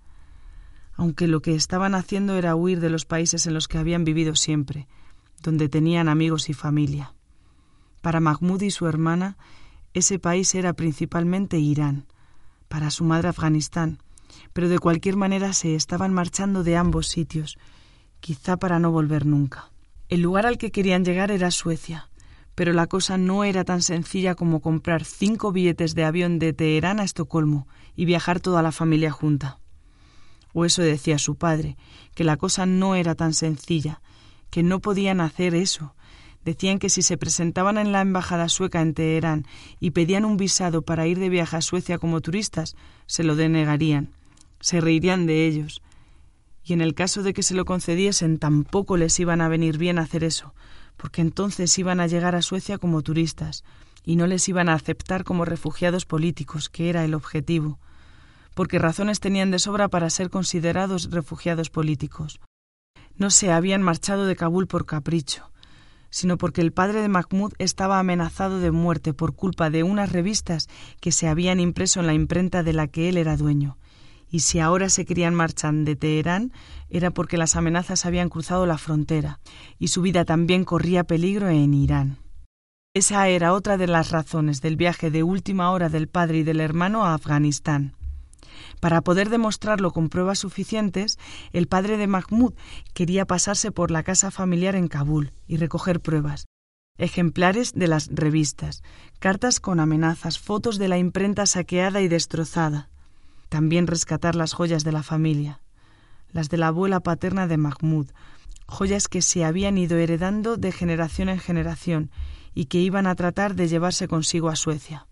aunque 0.93 1.27
lo 1.27 1.41
que 1.41 1.55
estaban 1.55 1.95
haciendo 1.95 2.35
era 2.35 2.55
huir 2.55 2.81
de 2.81 2.89
los 2.89 3.05
países 3.05 3.47
en 3.47 3.53
los 3.53 3.67
que 3.67 3.77
habían 3.77 4.03
vivido 4.03 4.35
siempre, 4.35 4.87
donde 5.41 5.69
tenían 5.69 6.09
amigos 6.09 6.49
y 6.49 6.53
familia. 6.53 7.13
Para 8.01 8.19
Mahmoud 8.19 8.61
y 8.63 8.71
su 8.71 8.87
hermana, 8.87 9.37
ese 9.93 10.19
país 10.19 10.53
era 10.55 10.73
principalmente 10.73 11.57
Irán, 11.57 12.05
para 12.67 12.91
su 12.91 13.05
madre 13.05 13.29
Afganistán, 13.29 13.99
pero 14.51 14.67
de 14.67 14.79
cualquier 14.79 15.15
manera 15.15 15.53
se 15.53 15.75
estaban 15.75 16.13
marchando 16.13 16.63
de 16.63 16.75
ambos 16.75 17.07
sitios, 17.07 17.57
quizá 18.19 18.57
para 18.57 18.79
no 18.79 18.91
volver 18.91 19.25
nunca. 19.25 19.71
El 20.09 20.21
lugar 20.21 20.47
al 20.47 20.57
que 20.57 20.71
querían 20.71 21.05
llegar 21.05 21.29
era 21.29 21.51
Suecia, 21.51 22.09
Pero 22.55 22.73
la 22.73 22.87
cosa 22.87 23.17
no 23.17 23.45
era 23.45 23.63
tan 23.63 23.81
sencilla 23.81 24.35
como 24.35 24.59
comprar 24.59 25.05
cinco 25.05 25.53
billetes 25.53 25.95
de 25.95 26.03
avión 26.03 26.39
de 26.39 26.51
Teherán 26.51 26.99
a 26.99 27.03
Estocolmo 27.03 27.67
y 27.95 28.03
viajar 28.03 28.41
toda 28.41 28.61
la 28.61 28.73
familia 28.73 29.11
junta. 29.11 29.59
O 30.51 30.65
eso 30.65 30.81
decía 30.81 31.19
su 31.19 31.35
padre, 31.35 31.77
que 32.15 32.25
la 32.25 32.35
cosa 32.35 32.65
no 32.65 32.95
era 32.95 33.15
tan 33.15 33.33
sencilla, 33.33 34.01
que 34.49 34.61
no 34.61 34.81
podían 34.81 35.21
hacer 35.21 35.55
eso. 35.55 35.93
Decían 36.43 36.79
que 36.79 36.89
si 36.89 37.01
se 37.01 37.17
presentaban 37.17 37.77
en 37.77 37.93
la 37.93 38.01
embajada 38.01 38.49
sueca 38.49 38.81
en 38.81 38.93
Teherán 38.93 39.45
y 39.79 39.91
pedían 39.91 40.25
un 40.25 40.35
visado 40.35 40.81
para 40.81 41.07
ir 41.07 41.19
de 41.19 41.29
viaje 41.29 41.55
a 41.55 41.61
Suecia 41.61 41.97
como 41.97 42.19
turistas, 42.19 42.75
se 43.05 43.23
lo 43.23 43.37
denegarían, 43.37 44.09
se 44.59 44.81
reirían 44.81 45.27
de 45.27 45.47
ellos. 45.47 45.81
Y 46.69 46.73
en 46.73 46.81
el 46.81 46.93
caso 46.93 47.23
de 47.23 47.33
que 47.33 47.41
se 47.41 47.55
lo 47.55 47.65
concediesen, 47.65 48.37
tampoco 48.37 48.95
les 48.95 49.19
iban 49.19 49.41
a 49.41 49.47
venir 49.47 49.79
bien 49.79 49.97
hacer 49.97 50.23
eso, 50.23 50.53
porque 50.97 51.21
entonces 51.21 51.75
iban 51.79 51.99
a 51.99 52.05
llegar 52.05 52.35
a 52.35 52.43
Suecia 52.43 52.77
como 52.77 53.01
turistas 53.01 53.63
y 54.05 54.17
no 54.17 54.27
les 54.27 54.47
iban 54.47 54.69
a 54.69 54.75
aceptar 54.75 55.23
como 55.23 55.45
refugiados 55.45 56.05
políticos, 56.05 56.69
que 56.69 56.91
era 56.91 57.03
el 57.03 57.15
objetivo, 57.15 57.79
porque 58.53 58.77
razones 58.77 59.19
tenían 59.19 59.49
de 59.49 59.57
sobra 59.57 59.87
para 59.87 60.11
ser 60.11 60.29
considerados 60.29 61.09
refugiados 61.09 61.71
políticos. 61.71 62.39
No 63.15 63.31
se 63.31 63.51
habían 63.51 63.81
marchado 63.81 64.27
de 64.27 64.35
Kabul 64.35 64.67
por 64.67 64.85
capricho, 64.85 65.49
sino 66.11 66.37
porque 66.37 66.61
el 66.61 66.71
padre 66.71 67.01
de 67.01 67.09
Mahmoud 67.09 67.53
estaba 67.57 67.97
amenazado 67.97 68.59
de 68.59 68.69
muerte 68.69 69.15
por 69.15 69.33
culpa 69.33 69.71
de 69.71 69.81
unas 69.81 70.11
revistas 70.11 70.69
que 71.01 71.11
se 71.11 71.27
habían 71.27 71.59
impreso 71.59 71.99
en 71.99 72.05
la 72.05 72.13
imprenta 72.13 72.61
de 72.61 72.73
la 72.73 72.85
que 72.85 73.09
él 73.09 73.17
era 73.17 73.37
dueño. 73.37 73.79
Y 74.29 74.41
si 74.41 74.59
ahora 74.59 74.89
se 74.89 75.05
querían 75.05 75.33
marchar 75.33 75.73
de 75.73 75.95
Teherán 75.95 76.53
era 76.89 77.11
porque 77.11 77.37
las 77.37 77.55
amenazas 77.55 78.05
habían 78.05 78.29
cruzado 78.29 78.65
la 78.65 78.77
frontera 78.77 79.39
y 79.77 79.89
su 79.89 80.01
vida 80.01 80.25
también 80.25 80.65
corría 80.65 81.03
peligro 81.03 81.49
en 81.49 81.73
Irán. 81.73 82.17
Esa 82.93 83.27
era 83.27 83.53
otra 83.53 83.77
de 83.77 83.87
las 83.87 84.11
razones 84.11 84.61
del 84.61 84.75
viaje 84.75 85.11
de 85.11 85.23
última 85.23 85.71
hora 85.71 85.89
del 85.89 86.07
padre 86.07 86.39
y 86.39 86.43
del 86.43 86.59
hermano 86.59 87.05
a 87.05 87.13
Afganistán. 87.13 87.93
Para 88.79 89.01
poder 89.01 89.29
demostrarlo 89.29 89.91
con 89.91 90.09
pruebas 90.09 90.39
suficientes, 90.39 91.19
el 91.51 91.67
padre 91.67 91.97
de 91.97 92.07
Mahmoud 92.07 92.53
quería 92.93 93.25
pasarse 93.25 93.71
por 93.71 93.91
la 93.91 94.03
casa 94.03 94.31
familiar 94.31 94.75
en 94.75 94.87
Kabul 94.87 95.33
y 95.47 95.57
recoger 95.57 95.99
pruebas, 95.99 96.47
ejemplares 96.97 97.73
de 97.73 97.87
las 97.87 98.07
revistas, 98.11 98.83
cartas 99.19 99.59
con 99.59 99.79
amenazas, 99.79 100.39
fotos 100.39 100.77
de 100.77 100.87
la 100.87 100.97
imprenta 100.97 101.45
saqueada 101.45 102.01
y 102.01 102.07
destrozada. 102.07 102.89
También 103.49 103.87
rescatar 103.87 104.35
las 104.35 104.53
joyas 104.53 104.83
de 104.83 104.91
la 104.91 105.03
familia, 105.03 105.59
las 106.31 106.49
de 106.49 106.57
la 106.57 106.67
abuela 106.67 106.99
paterna 106.99 107.47
de 107.47 107.57
Mahmoud, 107.57 108.07
joyas 108.67 109.07
que 109.07 109.21
se 109.21 109.43
habían 109.43 109.77
ido 109.77 109.97
heredando 109.97 110.55
de 110.55 110.71
generación 110.71 111.29
en 111.29 111.39
generación 111.39 112.11
y 112.53 112.65
que 112.65 112.79
iban 112.79 113.07
a 113.07 113.15
tratar 113.15 113.55
de 113.55 113.67
llevarse 113.67 114.07
consigo 114.07 114.49
a 114.49 114.55
Suecia. 114.55 115.07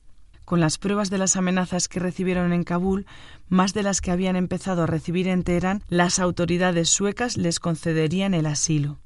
Con 0.46 0.60
las 0.62 0.78
pruebas 0.78 1.10
de 1.10 1.18
las 1.18 1.36
amenazas 1.36 1.90
que 1.90 2.00
recibieron 2.00 2.54
en 2.54 2.64
Kabul, 2.64 3.06
más 3.50 3.74
de 3.74 3.84
las 3.84 4.00
que 4.00 4.12
habían 4.12 4.38
empezado 4.38 4.84
a 4.84 4.88
recibir 4.88 5.28
en 5.28 5.44
Teherán, 5.44 5.84
las 5.90 6.20
autoridades 6.20 6.90
suecas 6.90 7.36
les 7.36 7.60
concederían 7.60 8.34
el 8.34 8.46
asilo. 8.46 9.00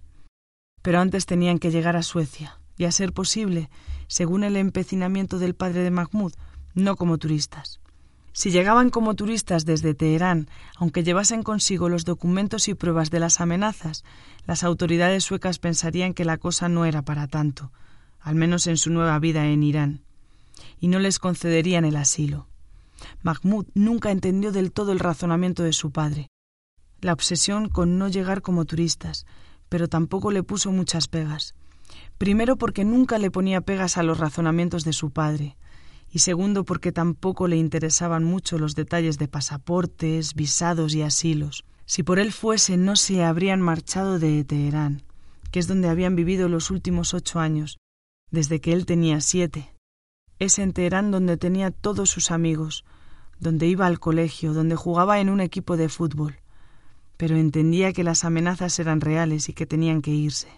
Pero 0.83 0.99
antes 0.99 1.25
tenían 1.25 1.57
que 1.57 1.71
llegar 1.71 1.95
a 1.95 2.03
Suecia, 2.03 2.59
y 2.77 2.85
a 2.85 2.91
ser 2.91 3.11
posible, 3.13 3.69
según 4.07 4.43
el 4.43 4.55
empecinamiento 4.55 5.39
del 5.39 5.55
padre 5.55 5.81
de 5.81 5.91
Mahmoud, 5.91 6.33
no 6.75 6.95
como 6.95 7.17
turistas. 7.17 7.80
Si 8.33 8.51
llegaban 8.51 8.89
como 8.89 9.15
turistas 9.15 9.65
desde 9.65 9.93
Teherán, 9.93 10.47
aunque 10.77 11.03
llevasen 11.03 11.43
consigo 11.43 11.89
los 11.89 12.05
documentos 12.05 12.67
y 12.67 12.73
pruebas 12.73 13.09
de 13.09 13.19
las 13.19 13.41
amenazas, 13.41 14.03
las 14.45 14.63
autoridades 14.63 15.23
suecas 15.23 15.59
pensarían 15.59 16.13
que 16.13 16.25
la 16.25 16.37
cosa 16.37 16.69
no 16.69 16.85
era 16.85 17.01
para 17.01 17.27
tanto, 17.27 17.71
al 18.19 18.35
menos 18.35 18.67
en 18.67 18.77
su 18.77 18.89
nueva 18.89 19.19
vida 19.19 19.47
en 19.47 19.63
Irán 19.63 20.01
y 20.81 20.87
no 20.87 20.99
les 20.99 21.19
concederían 21.19 21.85
el 21.85 21.95
asilo. 21.95 22.47
Mahmoud 23.21 23.67
nunca 23.73 24.11
entendió 24.11 24.51
del 24.51 24.71
todo 24.71 24.91
el 24.91 24.99
razonamiento 24.99 25.63
de 25.63 25.73
su 25.73 25.91
padre, 25.91 26.27
la 26.99 27.13
obsesión 27.13 27.69
con 27.69 27.97
no 27.97 28.09
llegar 28.09 28.41
como 28.41 28.65
turistas, 28.65 29.25
pero 29.69 29.87
tampoco 29.87 30.31
le 30.31 30.43
puso 30.43 30.71
muchas 30.71 31.07
pegas. 31.07 31.55
Primero 32.17 32.57
porque 32.57 32.83
nunca 32.83 33.17
le 33.17 33.31
ponía 33.31 33.61
pegas 33.61 33.97
a 33.97 34.03
los 34.03 34.19
razonamientos 34.19 34.83
de 34.83 34.93
su 34.93 35.11
padre, 35.11 35.55
y 36.11 36.19
segundo 36.19 36.65
porque 36.65 36.91
tampoco 36.91 37.47
le 37.47 37.55
interesaban 37.55 38.23
mucho 38.23 38.57
los 38.59 38.75
detalles 38.75 39.17
de 39.17 39.29
pasaportes, 39.29 40.35
visados 40.35 40.93
y 40.93 41.01
asilos. 41.01 41.63
Si 41.85 42.03
por 42.03 42.19
él 42.19 42.33
fuese, 42.33 42.77
no 42.77 42.95
se 42.95 43.23
habrían 43.23 43.61
marchado 43.61 44.19
de 44.19 44.43
Teherán, 44.43 45.03
que 45.51 45.59
es 45.59 45.67
donde 45.67 45.87
habían 45.87 46.15
vivido 46.15 46.49
los 46.49 46.69
últimos 46.69 47.13
ocho 47.13 47.39
años, 47.39 47.77
desde 48.29 48.59
que 48.59 48.73
él 48.73 48.85
tenía 48.85 49.21
siete. 49.21 49.73
Es 50.37 50.59
en 50.59 50.73
Teherán 50.73 51.11
donde 51.11 51.37
tenía 51.37 51.71
todos 51.71 52.09
sus 52.09 52.31
amigos, 52.31 52.83
donde 53.39 53.67
iba 53.67 53.87
al 53.87 53.99
colegio, 53.99 54.53
donde 54.53 54.75
jugaba 54.75 55.19
en 55.19 55.29
un 55.29 55.39
equipo 55.39 55.77
de 55.77 55.89
fútbol, 55.89 56.39
pero 57.17 57.37
entendía 57.37 57.93
que 57.93 58.03
las 58.03 58.25
amenazas 58.25 58.77
eran 58.79 59.01
reales 59.01 59.49
y 59.49 59.53
que 59.53 59.65
tenían 59.65 60.01
que 60.01 60.11
irse. 60.11 60.49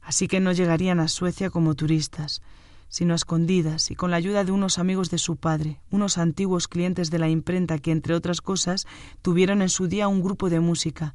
Así 0.00 0.26
que 0.26 0.40
no 0.40 0.52
llegarían 0.52 1.00
a 1.00 1.08
Suecia 1.08 1.50
como 1.50 1.74
turistas, 1.74 2.40
sino 2.88 3.12
a 3.12 3.16
escondidas 3.16 3.90
y 3.90 3.94
con 3.94 4.10
la 4.10 4.16
ayuda 4.16 4.44
de 4.44 4.52
unos 4.52 4.78
amigos 4.78 5.10
de 5.10 5.18
su 5.18 5.36
padre, 5.36 5.80
unos 5.90 6.18
antiguos 6.18 6.68
clientes 6.68 7.10
de 7.10 7.18
la 7.18 7.28
imprenta 7.28 7.78
que, 7.78 7.92
entre 7.92 8.14
otras 8.14 8.40
cosas, 8.40 8.86
tuvieron 9.22 9.62
en 9.62 9.68
su 9.68 9.88
día 9.88 10.08
un 10.08 10.22
grupo 10.22 10.50
de 10.50 10.60
música, 10.60 11.14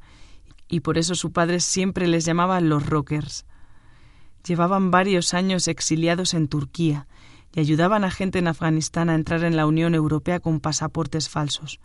y 0.68 0.80
por 0.80 0.98
eso 0.98 1.14
su 1.14 1.32
padre 1.32 1.60
siempre 1.60 2.06
les 2.06 2.24
llamaba 2.24 2.60
los 2.60 2.86
rockers. 2.86 3.44
Llevaban 4.46 4.90
varios 4.90 5.34
años 5.34 5.68
exiliados 5.68 6.34
en 6.34 6.48
Turquía, 6.48 7.06
y 7.52 7.60
ayudaban 7.60 8.04
a 8.04 8.10
gente 8.10 8.38
en 8.38 8.48
Afganistán 8.48 9.10
a 9.10 9.14
entrar 9.14 9.44
en 9.44 9.56
la 9.56 9.66
Unión 9.66 9.94
Europea 9.94 10.40
con 10.40 10.60
pasaportes 10.60 11.28
falsos. 11.28 11.80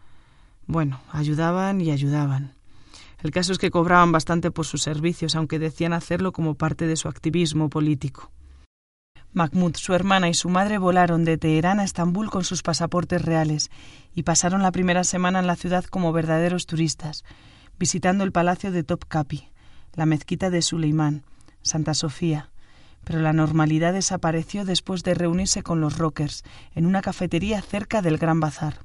Bueno, 0.65 0.99
ayudaban 1.11 1.81
y 1.81 1.91
ayudaban. 1.91 2.55
El 3.21 3.31
caso 3.31 3.51
es 3.51 3.57
que 3.57 3.71
cobraban 3.71 4.11
bastante 4.11 4.49
por 4.49 4.65
sus 4.65 4.81
servicios, 4.81 5.35
aunque 5.35 5.59
decían 5.59 5.93
hacerlo 5.93 6.31
como 6.31 6.55
parte 6.55 6.87
de 6.87 6.95
su 6.95 7.07
activismo 7.07 7.69
político. 7.69 8.31
Mahmoud, 9.31 9.75
su 9.75 9.93
hermana 9.93 10.27
y 10.27 10.33
su 10.33 10.49
madre 10.49 10.79
volaron 10.79 11.23
de 11.23 11.37
Teherán 11.37 11.79
a 11.79 11.83
Estambul 11.83 12.31
con 12.31 12.43
sus 12.43 12.63
pasaportes 12.63 13.21
reales 13.21 13.69
y 14.15 14.23
pasaron 14.23 14.63
la 14.63 14.71
primera 14.71 15.03
semana 15.03 15.39
en 15.39 15.47
la 15.47 15.55
ciudad 15.55 15.85
como 15.85 16.11
verdaderos 16.11 16.65
turistas, 16.65 17.23
visitando 17.77 18.23
el 18.23 18.31
palacio 18.31 18.71
de 18.71 18.83
Topkapi, 18.83 19.49
la 19.93 20.07
mezquita 20.07 20.49
de 20.49 20.63
Suleimán, 20.63 21.23
Santa 21.61 21.93
Sofía, 21.93 22.49
pero 23.03 23.19
la 23.19 23.31
normalidad 23.31 23.93
desapareció 23.93 24.65
después 24.65 25.03
de 25.03 25.13
reunirse 25.13 25.61
con 25.61 25.79
los 25.79 25.97
rockers 25.97 26.43
en 26.73 26.87
una 26.87 27.01
cafetería 27.01 27.61
cerca 27.61 28.01
del 28.01 28.17
Gran 28.17 28.39
Bazar. 28.39 28.79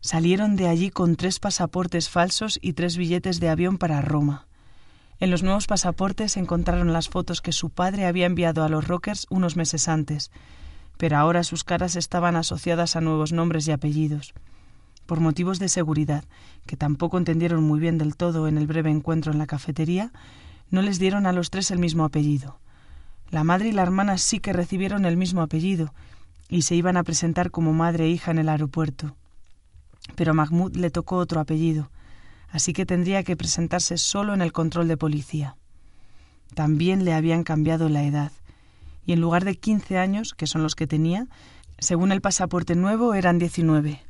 Salieron 0.00 0.54
de 0.54 0.68
allí 0.68 0.90
con 0.90 1.16
tres 1.16 1.40
pasaportes 1.40 2.08
falsos 2.08 2.60
y 2.62 2.74
tres 2.74 2.96
billetes 2.96 3.40
de 3.40 3.48
avión 3.48 3.76
para 3.76 4.02
Roma. 4.02 4.45
En 5.18 5.30
los 5.30 5.42
nuevos 5.42 5.66
pasaportes 5.66 6.36
encontraron 6.36 6.92
las 6.92 7.08
fotos 7.08 7.40
que 7.40 7.52
su 7.52 7.70
padre 7.70 8.04
había 8.04 8.26
enviado 8.26 8.64
a 8.64 8.68
los 8.68 8.86
rockers 8.86 9.26
unos 9.30 9.56
meses 9.56 9.88
antes, 9.88 10.30
pero 10.98 11.16
ahora 11.16 11.42
sus 11.42 11.64
caras 11.64 11.96
estaban 11.96 12.36
asociadas 12.36 12.96
a 12.96 13.00
nuevos 13.00 13.32
nombres 13.32 13.66
y 13.66 13.72
apellidos. 13.72 14.34
Por 15.06 15.20
motivos 15.20 15.58
de 15.58 15.68
seguridad, 15.68 16.24
que 16.66 16.76
tampoco 16.76 17.16
entendieron 17.16 17.62
muy 17.62 17.80
bien 17.80 17.96
del 17.96 18.16
todo 18.16 18.46
en 18.46 18.58
el 18.58 18.66
breve 18.66 18.90
encuentro 18.90 19.32
en 19.32 19.38
la 19.38 19.46
cafetería, 19.46 20.12
no 20.70 20.82
les 20.82 20.98
dieron 20.98 21.26
a 21.26 21.32
los 21.32 21.50
tres 21.50 21.70
el 21.70 21.78
mismo 21.78 22.04
apellido. 22.04 22.58
La 23.30 23.44
madre 23.44 23.68
y 23.68 23.72
la 23.72 23.82
hermana 23.82 24.18
sí 24.18 24.40
que 24.40 24.52
recibieron 24.52 25.06
el 25.06 25.16
mismo 25.16 25.40
apellido 25.40 25.94
y 26.48 26.62
se 26.62 26.74
iban 26.74 26.96
a 26.96 27.04
presentar 27.04 27.50
como 27.50 27.72
madre 27.72 28.04
e 28.04 28.08
hija 28.10 28.30
en 28.32 28.38
el 28.38 28.48
aeropuerto. 28.48 29.16
Pero 30.14 30.32
a 30.32 30.34
Mahmoud 30.34 30.76
le 30.76 30.90
tocó 30.90 31.16
otro 31.16 31.40
apellido, 31.40 31.90
así 32.50 32.72
que 32.72 32.86
tendría 32.86 33.22
que 33.22 33.36
presentarse 33.36 33.98
solo 33.98 34.34
en 34.34 34.42
el 34.42 34.52
control 34.52 34.88
de 34.88 34.96
policía. 34.96 35.56
También 36.54 37.04
le 37.04 37.12
habían 37.12 37.44
cambiado 37.44 37.88
la 37.88 38.04
edad, 38.04 38.32
y 39.04 39.12
en 39.12 39.20
lugar 39.20 39.44
de 39.44 39.56
quince 39.56 39.98
años, 39.98 40.34
que 40.34 40.46
son 40.46 40.62
los 40.62 40.74
que 40.74 40.86
tenía, 40.86 41.26
según 41.78 42.12
el 42.12 42.20
pasaporte 42.20 42.74
nuevo 42.74 43.14
eran 43.14 43.38
diecinueve. 43.38 44.02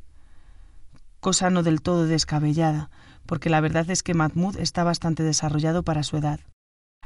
Cosa 1.21 1.51
no 1.51 1.63
del 1.63 1.83
todo 1.83 2.07
descabellada, 2.07 2.91
porque 3.27 3.51
la 3.51 3.61
verdad 3.61 3.91
es 3.91 4.03
que 4.03 4.15
Mahmoud 4.15 4.57
está 4.59 4.85
bastante 4.85 5.23
desarrollado 5.23 5.83
para 5.83 6.03
su 6.03 6.17
edad. 6.17 6.41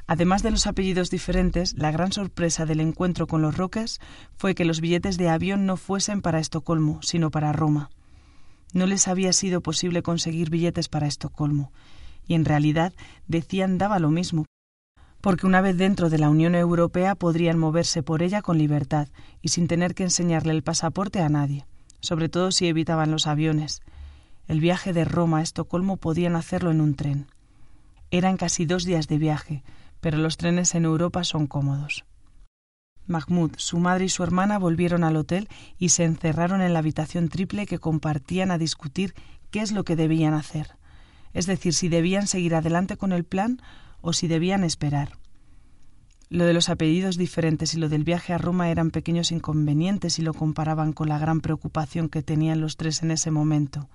Además 0.06 0.42
de 0.42 0.50
los 0.50 0.66
apellidos 0.66 1.10
diferentes, 1.10 1.74
la 1.78 1.90
gran 1.92 2.12
sorpresa 2.12 2.66
del 2.66 2.80
encuentro 2.80 3.26
con 3.26 3.42
los 3.42 3.56
Rockers 3.56 4.00
fue 4.36 4.54
que 4.54 4.64
los 4.64 4.80
billetes 4.80 5.16
de 5.16 5.28
avión 5.28 5.66
no 5.66 5.76
fuesen 5.76 6.20
para 6.20 6.40
Estocolmo, 6.40 7.00
sino 7.02 7.30
para 7.30 7.52
Roma. 7.52 7.90
No 8.72 8.86
les 8.86 9.08
había 9.08 9.32
sido 9.32 9.60
posible 9.60 10.02
conseguir 10.02 10.50
billetes 10.50 10.88
para 10.88 11.06
Estocolmo, 11.06 11.72
y 12.26 12.34
en 12.34 12.44
realidad 12.44 12.92
decían 13.26 13.78
daba 13.78 13.98
lo 13.98 14.10
mismo, 14.10 14.46
porque 15.20 15.46
una 15.46 15.60
vez 15.60 15.76
dentro 15.76 16.08
de 16.10 16.18
la 16.18 16.30
Unión 16.30 16.54
Europea 16.54 17.14
podrían 17.14 17.58
moverse 17.58 18.02
por 18.02 18.22
ella 18.22 18.42
con 18.42 18.58
libertad 18.58 19.08
y 19.42 19.48
sin 19.48 19.66
tener 19.66 19.94
que 19.94 20.04
enseñarle 20.04 20.52
el 20.52 20.62
pasaporte 20.62 21.20
a 21.20 21.28
nadie, 21.28 21.66
sobre 22.00 22.28
todo 22.28 22.52
si 22.52 22.68
evitaban 22.68 23.10
los 23.10 23.26
aviones. 23.26 23.82
El 24.48 24.60
viaje 24.60 24.92
de 24.92 25.04
Roma 25.04 25.38
a 25.38 25.42
Estocolmo 25.42 25.96
podían 25.96 26.36
hacerlo 26.36 26.70
en 26.70 26.80
un 26.80 26.94
tren. 26.94 27.26
Eran 28.10 28.36
casi 28.36 28.64
dos 28.64 28.84
días 28.84 29.06
de 29.06 29.18
viaje, 29.18 29.62
pero 30.00 30.18
los 30.18 30.36
trenes 30.36 30.74
en 30.74 30.84
Europa 30.84 31.24
son 31.24 31.46
cómodos. 31.46 32.04
Mahmoud, 33.10 33.52
su 33.56 33.78
madre 33.78 34.06
y 34.06 34.08
su 34.08 34.22
hermana 34.22 34.58
volvieron 34.58 35.04
al 35.04 35.16
hotel 35.16 35.48
y 35.78 35.90
se 35.90 36.04
encerraron 36.04 36.62
en 36.62 36.72
la 36.72 36.78
habitación 36.78 37.28
triple 37.28 37.66
que 37.66 37.78
compartían 37.78 38.50
a 38.50 38.58
discutir 38.58 39.14
qué 39.50 39.60
es 39.60 39.72
lo 39.72 39.84
que 39.84 39.96
debían 39.96 40.32
hacer, 40.32 40.76
es 41.34 41.46
decir, 41.46 41.74
si 41.74 41.88
debían 41.88 42.26
seguir 42.26 42.54
adelante 42.54 42.96
con 42.96 43.12
el 43.12 43.24
plan 43.24 43.60
o 44.00 44.12
si 44.12 44.28
debían 44.28 44.64
esperar. 44.64 45.18
Lo 46.30 46.44
de 46.44 46.52
los 46.52 46.68
apellidos 46.68 47.16
diferentes 47.16 47.74
y 47.74 47.78
lo 47.78 47.88
del 47.88 48.04
viaje 48.04 48.32
a 48.32 48.38
Roma 48.38 48.70
eran 48.70 48.92
pequeños 48.92 49.32
inconvenientes 49.32 50.14
si 50.14 50.22
lo 50.22 50.32
comparaban 50.32 50.92
con 50.92 51.08
la 51.08 51.18
gran 51.18 51.40
preocupación 51.40 52.08
que 52.08 52.22
tenían 52.22 52.60
los 52.60 52.76
tres 52.76 53.02
en 53.02 53.10
ese 53.10 53.32
momento, 53.32 53.88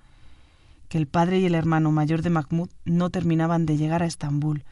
que 0.88 0.98
el 0.98 1.06
padre 1.06 1.38
y 1.40 1.46
el 1.46 1.54
hermano 1.54 1.90
mayor 1.92 2.20
de 2.20 2.30
Mahmoud 2.30 2.68
no 2.84 3.10
terminaban 3.10 3.64
de 3.64 3.78
llegar 3.78 4.02
a 4.02 4.06
Estambul, 4.06 4.64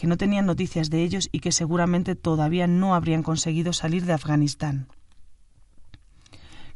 que 0.00 0.06
no 0.06 0.16
tenían 0.16 0.46
noticias 0.46 0.88
de 0.88 1.02
ellos 1.02 1.28
y 1.30 1.40
que 1.40 1.52
seguramente 1.52 2.14
todavía 2.14 2.66
no 2.66 2.94
habrían 2.94 3.22
conseguido 3.22 3.74
salir 3.74 4.06
de 4.06 4.14
Afganistán. 4.14 4.86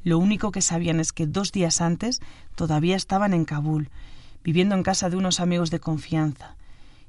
Lo 0.02 0.18
único 0.18 0.50
que 0.50 0.60
sabían 0.60 1.00
es 1.00 1.14
que 1.14 1.26
dos 1.26 1.50
días 1.50 1.80
antes 1.80 2.20
todavía 2.54 2.96
estaban 2.96 3.32
en 3.32 3.46
Kabul, 3.46 3.88
viviendo 4.42 4.74
en 4.74 4.82
casa 4.82 5.08
de 5.08 5.16
unos 5.16 5.40
amigos 5.40 5.70
de 5.70 5.80
confianza, 5.80 6.58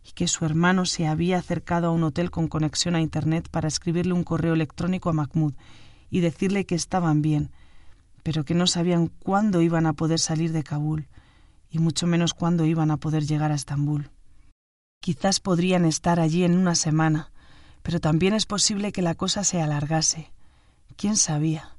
y 0.05 0.13
que 0.13 0.29
su 0.29 0.45
hermano 0.45 0.85
se 0.85 1.05
había 1.05 1.37
acercado 1.37 1.87
a 1.87 1.91
un 1.91 2.03
hotel 2.03 2.31
con 2.31 2.47
conexión 2.47 2.95
a 2.95 3.01
Internet 3.01 3.49
para 3.51 3.67
escribirle 3.67 4.13
un 4.13 4.23
correo 4.23 4.53
electrónico 4.53 5.09
a 5.09 5.13
Mahmoud 5.13 5.55
y 6.09 6.21
decirle 6.21 6.65
que 6.65 6.75
estaban 6.75 7.21
bien, 7.21 7.51
pero 8.23 8.45
que 8.45 8.53
no 8.53 8.67
sabían 8.67 9.07
cuándo 9.07 9.61
iban 9.61 9.85
a 9.85 9.91
poder 9.91 10.19
salir 10.19 10.53
de 10.53 10.63
Kabul, 10.63 11.09
y 11.69 11.79
mucho 11.79 12.07
menos 12.07 12.33
cuándo 12.33 12.63
iban 12.63 12.89
a 12.89 12.95
poder 12.95 13.25
llegar 13.25 13.51
a 13.51 13.55
Estambul. 13.55 14.14
Quizás 15.05 15.39
podrían 15.39 15.85
estar 15.85 16.19
allí 16.19 16.45
en 16.45 16.57
una 16.57 16.73
semana, 16.73 17.29
pero 17.83 17.99
también 17.99 18.33
es 18.33 18.47
posible 18.47 18.91
que 18.91 19.03
la 19.03 19.13
cosa 19.13 19.43
se 19.43 19.61
alargase. 19.61 20.31
¿Quién 20.97 21.15
sabía? 21.15 21.75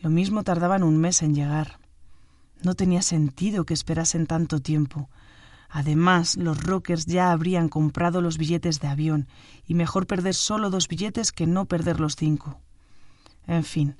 Lo 0.00 0.10
mismo 0.10 0.42
tardaban 0.42 0.82
un 0.82 0.96
mes 0.96 1.22
en 1.22 1.32
llegar. 1.32 1.78
No 2.64 2.74
tenía 2.74 3.02
sentido 3.02 3.66
que 3.66 3.72
esperasen 3.72 4.26
tanto 4.26 4.58
tiempo. 4.58 5.08
Además, 5.68 6.36
los 6.36 6.60
Rockers 6.60 7.06
ya 7.06 7.30
habrían 7.30 7.68
comprado 7.68 8.20
los 8.20 8.36
billetes 8.36 8.80
de 8.80 8.88
avión, 8.88 9.28
y 9.64 9.74
mejor 9.74 10.08
perder 10.08 10.34
solo 10.34 10.68
dos 10.68 10.88
billetes 10.88 11.30
que 11.30 11.46
no 11.46 11.66
perder 11.66 12.00
los 12.00 12.16
cinco. 12.16 12.58
En 13.46 13.62
fin, 13.62 13.94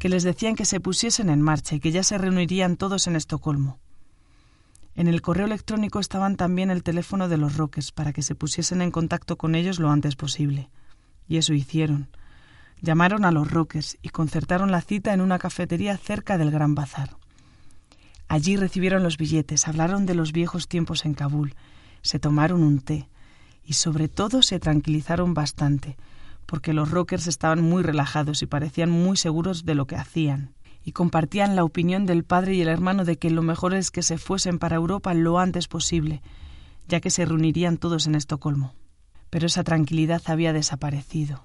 que 0.00 0.08
les 0.08 0.24
decían 0.24 0.56
que 0.56 0.64
se 0.64 0.80
pusiesen 0.80 1.30
en 1.30 1.40
marcha 1.40 1.76
y 1.76 1.78
que 1.78 1.92
ya 1.92 2.02
se 2.02 2.18
reunirían 2.18 2.78
todos 2.78 3.06
en 3.06 3.14
Estocolmo. 3.14 3.78
En 4.98 5.06
el 5.06 5.22
correo 5.22 5.46
electrónico 5.46 6.00
estaban 6.00 6.34
también 6.34 6.72
el 6.72 6.82
teléfono 6.82 7.28
de 7.28 7.36
los 7.36 7.56
Roques 7.56 7.92
para 7.92 8.12
que 8.12 8.22
se 8.22 8.34
pusiesen 8.34 8.82
en 8.82 8.90
contacto 8.90 9.38
con 9.38 9.54
ellos 9.54 9.78
lo 9.78 9.90
antes 9.90 10.16
posible. 10.16 10.70
Y 11.28 11.36
eso 11.36 11.54
hicieron. 11.54 12.08
Llamaron 12.80 13.24
a 13.24 13.30
los 13.30 13.48
Roques 13.48 13.96
y 14.02 14.08
concertaron 14.08 14.72
la 14.72 14.80
cita 14.80 15.14
en 15.14 15.20
una 15.20 15.38
cafetería 15.38 15.96
cerca 15.96 16.36
del 16.36 16.50
Gran 16.50 16.74
Bazar. 16.74 17.16
Allí 18.26 18.56
recibieron 18.56 19.04
los 19.04 19.18
billetes, 19.18 19.68
hablaron 19.68 20.04
de 20.04 20.16
los 20.16 20.32
viejos 20.32 20.66
tiempos 20.66 21.04
en 21.04 21.14
Kabul, 21.14 21.54
se 22.02 22.18
tomaron 22.18 22.64
un 22.64 22.80
té 22.80 23.08
y 23.64 23.74
sobre 23.74 24.08
todo 24.08 24.42
se 24.42 24.58
tranquilizaron 24.58 25.32
bastante, 25.32 25.96
porque 26.44 26.72
los 26.72 26.90
Rockers 26.90 27.28
estaban 27.28 27.62
muy 27.62 27.84
relajados 27.84 28.42
y 28.42 28.46
parecían 28.46 28.90
muy 28.90 29.16
seguros 29.16 29.64
de 29.64 29.76
lo 29.76 29.86
que 29.86 29.94
hacían 29.94 30.56
y 30.88 30.92
compartían 30.92 31.54
la 31.54 31.64
opinión 31.64 32.06
del 32.06 32.24
padre 32.24 32.54
y 32.54 32.62
el 32.62 32.68
hermano 32.68 33.04
de 33.04 33.18
que 33.18 33.28
lo 33.28 33.42
mejor 33.42 33.74
es 33.74 33.90
que 33.90 34.02
se 34.02 34.16
fuesen 34.16 34.58
para 34.58 34.76
Europa 34.76 35.12
lo 35.12 35.38
antes 35.38 35.68
posible, 35.68 36.22
ya 36.88 37.00
que 37.00 37.10
se 37.10 37.26
reunirían 37.26 37.76
todos 37.76 38.06
en 38.06 38.14
Estocolmo. 38.14 38.72
Pero 39.28 39.48
esa 39.48 39.64
tranquilidad 39.64 40.22
había 40.24 40.54
desaparecido. 40.54 41.44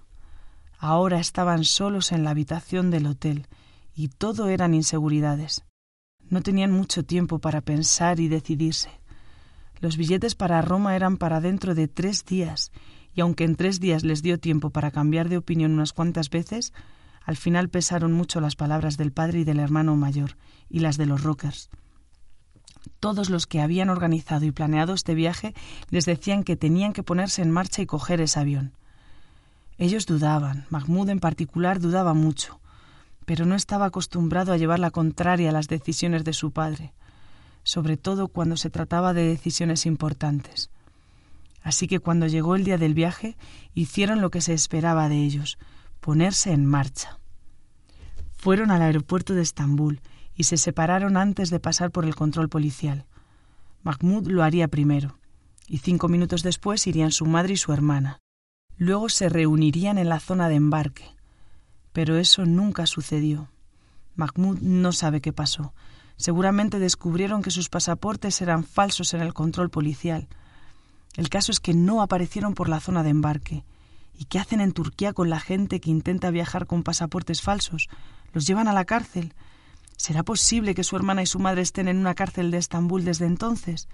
Ahora 0.79 1.19
estaban 1.19 1.65
solos 1.65 2.13
en 2.13 2.23
la 2.23 2.29
habitación 2.29 2.89
del 2.89 3.05
hotel, 3.05 3.47
y 3.93 4.07
todo 4.07 4.47
eran 4.47 4.73
inseguridades. 4.73 5.65
No 6.29 6.41
tenían 6.41 6.71
mucho 6.71 7.03
tiempo 7.03 7.39
para 7.39 7.59
pensar 7.59 8.21
y 8.21 8.29
decidirse. 8.29 8.91
Los 9.81 9.97
billetes 9.97 10.35
para 10.35 10.61
Roma 10.61 10.95
eran 10.95 11.17
para 11.17 11.41
dentro 11.41 11.75
de 11.75 11.89
tres 11.89 12.23
días, 12.23 12.71
y 13.13 13.19
aunque 13.19 13.43
en 13.43 13.57
tres 13.57 13.81
días 13.81 14.05
les 14.05 14.21
dio 14.21 14.39
tiempo 14.39 14.69
para 14.69 14.89
cambiar 14.89 15.27
de 15.27 15.35
opinión 15.35 15.73
unas 15.73 15.91
cuantas 15.91 16.29
veces, 16.29 16.71
al 17.25 17.37
final 17.37 17.69
pesaron 17.69 18.11
mucho 18.13 18.41
las 18.41 18.55
palabras 18.55 18.97
del 18.97 19.11
padre 19.11 19.39
y 19.39 19.43
del 19.43 19.59
hermano 19.59 19.95
mayor 19.95 20.37
y 20.69 20.79
las 20.79 20.97
de 20.97 21.05
los 21.05 21.23
Rockers. 21.23 21.69
Todos 22.99 23.29
los 23.29 23.47
que 23.47 23.61
habían 23.61 23.89
organizado 23.89 24.45
y 24.45 24.51
planeado 24.51 24.93
este 24.93 25.15
viaje 25.15 25.53
les 25.89 26.05
decían 26.05 26.43
que 26.43 26.55
tenían 26.55 26.93
que 26.93 27.03
ponerse 27.03 27.41
en 27.41 27.51
marcha 27.51 27.81
y 27.81 27.85
coger 27.85 28.19
ese 28.21 28.39
avión. 28.39 28.73
Ellos 29.77 30.05
dudaban, 30.05 30.65
Mahmoud 30.69 31.09
en 31.09 31.19
particular 31.19 31.79
dudaba 31.79 32.13
mucho, 32.13 32.59
pero 33.25 33.45
no 33.45 33.55
estaba 33.55 33.85
acostumbrado 33.85 34.51
a 34.51 34.57
llevar 34.57 34.79
la 34.79 34.91
contraria 34.91 35.49
a 35.49 35.53
las 35.53 35.67
decisiones 35.67 36.23
de 36.23 36.33
su 36.33 36.51
padre, 36.51 36.93
sobre 37.63 37.97
todo 37.97 38.27
cuando 38.27 38.57
se 38.57 38.69
trataba 38.69 39.13
de 39.13 39.23
decisiones 39.23 39.85
importantes. 39.85 40.69
Así 41.61 41.87
que 41.87 41.99
cuando 41.99 42.27
llegó 42.27 42.55
el 42.55 42.65
día 42.65 42.77
del 42.77 42.93
viaje, 42.93 43.37
hicieron 43.73 44.19
lo 44.19 44.29
que 44.29 44.41
se 44.41 44.53
esperaba 44.53 45.07
de 45.07 45.23
ellos, 45.23 45.57
ponerse 46.03 46.51
en 46.51 46.65
marcha. 46.65 47.17
Fueron 48.35 48.71
al 48.71 48.81
aeropuerto 48.81 49.33
de 49.33 49.41
Estambul 49.41 50.01
y 50.35 50.43
se 50.43 50.57
separaron 50.57 51.15
antes 51.15 51.49
de 51.49 51.61
pasar 51.61 51.91
por 51.91 52.03
el 52.03 52.13
control 52.13 52.49
policial. 52.49 53.05
Mahmoud 53.83 54.27
lo 54.27 54.43
haría 54.43 54.67
primero, 54.67 55.17
y 55.65 55.77
cinco 55.77 56.09
minutos 56.09 56.43
después 56.43 56.85
irían 56.87 57.13
su 57.13 57.25
madre 57.25 57.53
y 57.53 57.57
su 57.57 57.71
hermana. 57.71 58.19
Luego 58.77 59.07
se 59.07 59.29
reunirían 59.29 59.97
en 59.97 60.09
la 60.09 60.19
zona 60.19 60.49
de 60.49 60.55
embarque. 60.55 61.05
Pero 61.93 62.17
eso 62.17 62.45
nunca 62.45 62.85
sucedió. 62.85 63.47
Mahmoud 64.17 64.59
no 64.59 64.91
sabe 64.91 65.21
qué 65.21 65.31
pasó. 65.31 65.73
Seguramente 66.17 66.79
descubrieron 66.79 67.41
que 67.41 67.51
sus 67.51 67.69
pasaportes 67.69 68.41
eran 68.41 68.65
falsos 68.65 69.13
en 69.13 69.21
el 69.21 69.33
control 69.33 69.69
policial. 69.69 70.27
El 71.15 71.29
caso 71.29 71.53
es 71.53 71.61
que 71.61 71.73
no 71.73 72.01
aparecieron 72.01 72.55
por 72.55 72.67
la 72.67 72.81
zona 72.81 73.03
de 73.03 73.09
embarque 73.09 73.63
¿Y 74.17 74.25
qué 74.25 74.39
hacen 74.39 74.61
en 74.61 74.73
Turquía 74.73 75.13
con 75.13 75.29
la 75.29 75.39
gente 75.39 75.79
que 75.79 75.89
intenta 75.89 76.31
viajar 76.31 76.67
con 76.67 76.83
pasaportes 76.83 77.41
falsos? 77.41 77.89
¿Los 78.31 78.45
llevan 78.47 78.67
a 78.67 78.73
la 78.73 78.85
cárcel? 78.85 79.33
¿Será 79.97 80.23
posible 80.23 80.75
que 80.75 80.83
su 80.83 80.95
hermana 80.95 81.23
y 81.23 81.25
su 81.25 81.39
madre 81.39 81.61
estén 81.61 81.87
en 81.87 81.97
una 81.97 82.15
cárcel 82.15 82.51
de 82.51 82.57
Estambul 82.57 83.05
desde 83.05 83.25
entonces? 83.25 83.87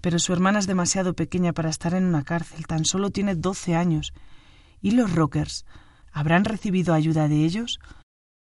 Pero 0.00 0.18
su 0.18 0.32
hermana 0.32 0.58
es 0.58 0.66
demasiado 0.66 1.14
pequeña 1.14 1.52
para 1.52 1.70
estar 1.70 1.94
en 1.94 2.04
una 2.04 2.22
cárcel, 2.22 2.66
tan 2.66 2.84
solo 2.84 3.10
tiene 3.10 3.34
doce 3.34 3.74
años. 3.74 4.12
¿Y 4.80 4.92
los 4.92 5.14
rockers? 5.14 5.64
¿Habrán 6.12 6.44
recibido 6.44 6.94
ayuda 6.94 7.28
de 7.28 7.44
ellos? 7.44 7.78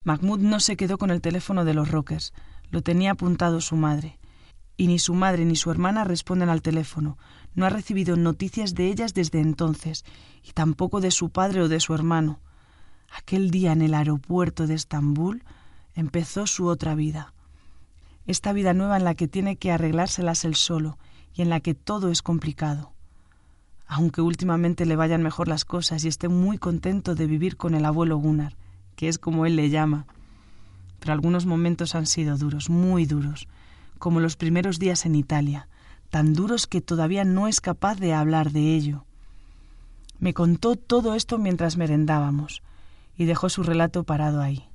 Mahmoud 0.03 0.39
no 0.39 0.59
se 0.59 0.77
quedó 0.77 0.97
con 0.97 1.11
el 1.11 1.21
teléfono 1.21 1.65
de 1.65 1.73
los 1.73 1.89
rockers, 1.89 2.33
lo 2.69 2.81
tenía 2.81 3.11
apuntado 3.11 3.61
su 3.61 3.75
madre. 3.75 4.19
Y 4.77 4.87
ni 4.87 4.99
su 4.99 5.13
madre 5.13 5.45
ni 5.45 5.55
su 5.55 5.71
hermana 5.71 6.03
responden 6.03 6.49
al 6.49 6.61
teléfono, 6.61 7.17
no 7.55 7.65
ha 7.65 7.69
recibido 7.69 8.17
noticias 8.17 8.75
de 8.75 8.87
ellas 8.87 9.13
desde 9.13 9.39
entonces, 9.39 10.05
y 10.43 10.51
tampoco 10.51 11.01
de 11.01 11.11
su 11.11 11.29
padre 11.29 11.61
o 11.61 11.67
de 11.67 11.79
su 11.79 11.93
hermano. 11.93 12.39
Aquel 13.17 13.49
día 13.49 13.71
en 13.71 13.81
el 13.81 13.93
aeropuerto 13.93 14.67
de 14.67 14.75
Estambul 14.75 15.43
empezó 15.95 16.47
su 16.47 16.67
otra 16.67 16.95
vida. 16.95 17.33
Esta 18.27 18.53
vida 18.53 18.73
nueva 18.73 18.97
en 18.97 19.05
la 19.05 19.15
que 19.15 19.27
tiene 19.27 19.55
que 19.55 19.71
arreglárselas 19.71 20.45
él 20.45 20.55
solo 20.55 20.97
y 21.33 21.41
en 21.41 21.49
la 21.49 21.59
que 21.59 21.73
todo 21.73 22.11
es 22.11 22.21
complicado. 22.21 22.91
Aunque 23.87 24.21
últimamente 24.21 24.85
le 24.85 24.95
vayan 24.95 25.21
mejor 25.21 25.47
las 25.47 25.63
cosas 25.63 26.03
y 26.03 26.07
esté 26.07 26.27
muy 26.27 26.57
contento 26.57 27.15
de 27.15 27.27
vivir 27.27 27.55
con 27.55 27.75
el 27.75 27.85
abuelo 27.85 28.17
Gunnar, 28.17 28.57
que 28.95 29.07
es 29.07 29.19
como 29.19 29.45
él 29.45 29.55
le 29.55 29.69
llama. 29.69 30.07
Pero 30.99 31.13
algunos 31.13 31.45
momentos 31.45 31.93
han 31.93 32.07
sido 32.07 32.37
duros, 32.37 32.69
muy 32.69 33.05
duros, 33.05 33.47
como 33.99 34.19
los 34.19 34.37
primeros 34.37 34.79
días 34.79 35.05
en 35.05 35.15
Italia, 35.15 35.67
tan 36.09 36.33
duros 36.33 36.67
que 36.67 36.81
todavía 36.81 37.23
no 37.23 37.47
es 37.47 37.61
capaz 37.61 37.99
de 37.99 38.13
hablar 38.13 38.51
de 38.51 38.75
ello. 38.75 39.05
Me 40.19 40.33
contó 40.33 40.75
todo 40.75 41.15
esto 41.15 41.37
mientras 41.37 41.77
merendábamos, 41.77 42.61
y 43.17 43.25
dejó 43.25 43.49
su 43.49 43.63
relato 43.63 44.03
parado 44.03 44.41
ahí, 44.41 44.67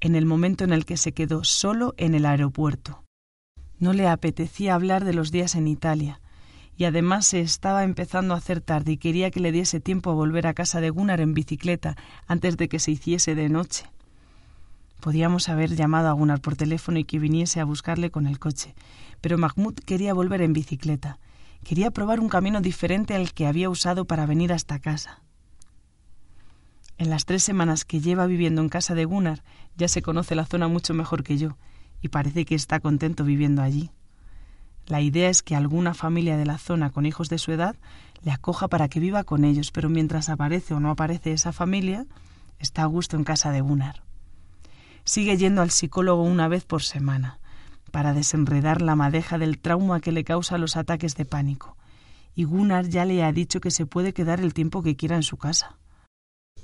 en 0.00 0.14
el 0.14 0.26
momento 0.26 0.64
en 0.64 0.72
el 0.72 0.84
que 0.84 0.96
se 0.96 1.12
quedó 1.12 1.44
solo 1.44 1.94
en 1.96 2.14
el 2.14 2.26
aeropuerto. 2.26 3.02
No 3.78 3.92
le 3.92 4.08
apetecía 4.08 4.74
hablar 4.74 5.04
de 5.04 5.14
los 5.14 5.30
días 5.30 5.54
en 5.54 5.66
Italia, 5.66 6.20
y 6.76 6.84
además 6.84 7.26
se 7.26 7.40
estaba 7.40 7.84
empezando 7.84 8.32
a 8.32 8.38
hacer 8.38 8.62
tarde 8.62 8.92
y 8.92 8.96
quería 8.96 9.30
que 9.30 9.40
le 9.40 9.52
diese 9.52 9.80
tiempo 9.80 10.10
a 10.10 10.14
volver 10.14 10.46
a 10.46 10.54
casa 10.54 10.80
de 10.80 10.88
Gunnar 10.88 11.20
en 11.20 11.34
bicicleta 11.34 11.94
antes 12.26 12.56
de 12.56 12.70
que 12.70 12.78
se 12.78 12.90
hiciese 12.90 13.34
de 13.34 13.50
noche. 13.50 13.84
Podíamos 15.00 15.48
haber 15.50 15.76
llamado 15.76 16.08
a 16.08 16.12
Gunnar 16.12 16.40
por 16.40 16.56
teléfono 16.56 16.98
y 16.98 17.04
que 17.04 17.18
viniese 17.18 17.60
a 17.60 17.64
buscarle 17.64 18.10
con 18.10 18.26
el 18.26 18.38
coche, 18.38 18.74
pero 19.20 19.38
Mahmoud 19.38 19.74
quería 19.74 20.14
volver 20.14 20.42
en 20.42 20.52
bicicleta. 20.52 21.18
Quería 21.64 21.90
probar 21.90 22.20
un 22.20 22.28
camino 22.28 22.60
diferente 22.60 23.14
al 23.14 23.32
que 23.32 23.46
había 23.46 23.70
usado 23.70 24.04
para 24.04 24.26
venir 24.26 24.52
hasta 24.52 24.78
casa. 24.78 25.22
En 26.98 27.10
las 27.10 27.24
tres 27.24 27.42
semanas 27.42 27.84
que 27.84 28.00
lleva 28.00 28.26
viviendo 28.26 28.60
en 28.60 28.68
casa 28.68 28.94
de 28.94 29.04
Gunnar, 29.04 29.42
ya 29.76 29.88
se 29.88 30.02
conoce 30.02 30.34
la 30.34 30.46
zona 30.46 30.68
mucho 30.68 30.94
mejor 30.94 31.22
que 31.22 31.38
yo, 31.38 31.56
y 32.02 32.08
parece 32.08 32.44
que 32.44 32.54
está 32.54 32.80
contento 32.80 33.24
viviendo 33.24 33.62
allí. 33.62 33.90
La 34.86 35.00
idea 35.00 35.28
es 35.28 35.42
que 35.42 35.56
alguna 35.56 35.94
familia 35.94 36.36
de 36.36 36.46
la 36.46 36.58
zona 36.58 36.90
con 36.90 37.06
hijos 37.06 37.28
de 37.28 37.38
su 37.38 37.52
edad 37.52 37.76
le 38.22 38.32
acoja 38.32 38.68
para 38.68 38.88
que 38.88 39.00
viva 39.00 39.24
con 39.24 39.44
ellos, 39.44 39.70
pero 39.70 39.88
mientras 39.88 40.28
aparece 40.28 40.74
o 40.74 40.80
no 40.80 40.90
aparece 40.90 41.32
esa 41.32 41.52
familia, 41.52 42.06
Está 42.60 42.82
a 42.82 42.86
gusto 42.86 43.16
en 43.16 43.24
casa 43.24 43.50
de 43.52 43.62
Gunnar. 43.62 44.02
Sigue 45.04 45.38
yendo 45.38 45.62
al 45.62 45.70
psicólogo 45.70 46.22
una 46.22 46.46
vez 46.46 46.64
por 46.64 46.82
semana 46.82 47.39
para 47.90 48.12
desenredar 48.14 48.82
la 48.82 48.96
madeja 48.96 49.38
del 49.38 49.58
trauma 49.58 50.00
que 50.00 50.12
le 50.12 50.24
causa 50.24 50.58
los 50.58 50.76
ataques 50.76 51.16
de 51.16 51.24
pánico. 51.24 51.76
Y 52.34 52.44
Gunnar 52.44 52.88
ya 52.88 53.04
le 53.04 53.22
ha 53.22 53.32
dicho 53.32 53.60
que 53.60 53.70
se 53.70 53.86
puede 53.86 54.12
quedar 54.12 54.40
el 54.40 54.54
tiempo 54.54 54.82
que 54.82 54.96
quiera 54.96 55.16
en 55.16 55.22
su 55.22 55.36
casa. 55.36 55.76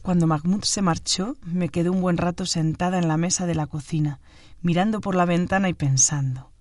Cuando 0.03 0.27
Mahmoud 0.27 0.62
se 0.62 0.83
marchó, 0.83 1.37
me 1.45 1.69
quedé 1.69 1.91
un 1.91 2.01
buen 2.01 2.17
rato 2.17 2.47
sentada 2.47 2.99
en 2.99 3.09
la 3.09 3.17
mesa 3.17 3.45
de 3.45 3.57
la 3.57 3.67
cocina, 3.67 4.21
mirando 4.62 5.01
por 5.01 5.17
la 5.17 5.25
ventana 5.25 5.69
y 5.69 5.75
pensando. 5.75 6.53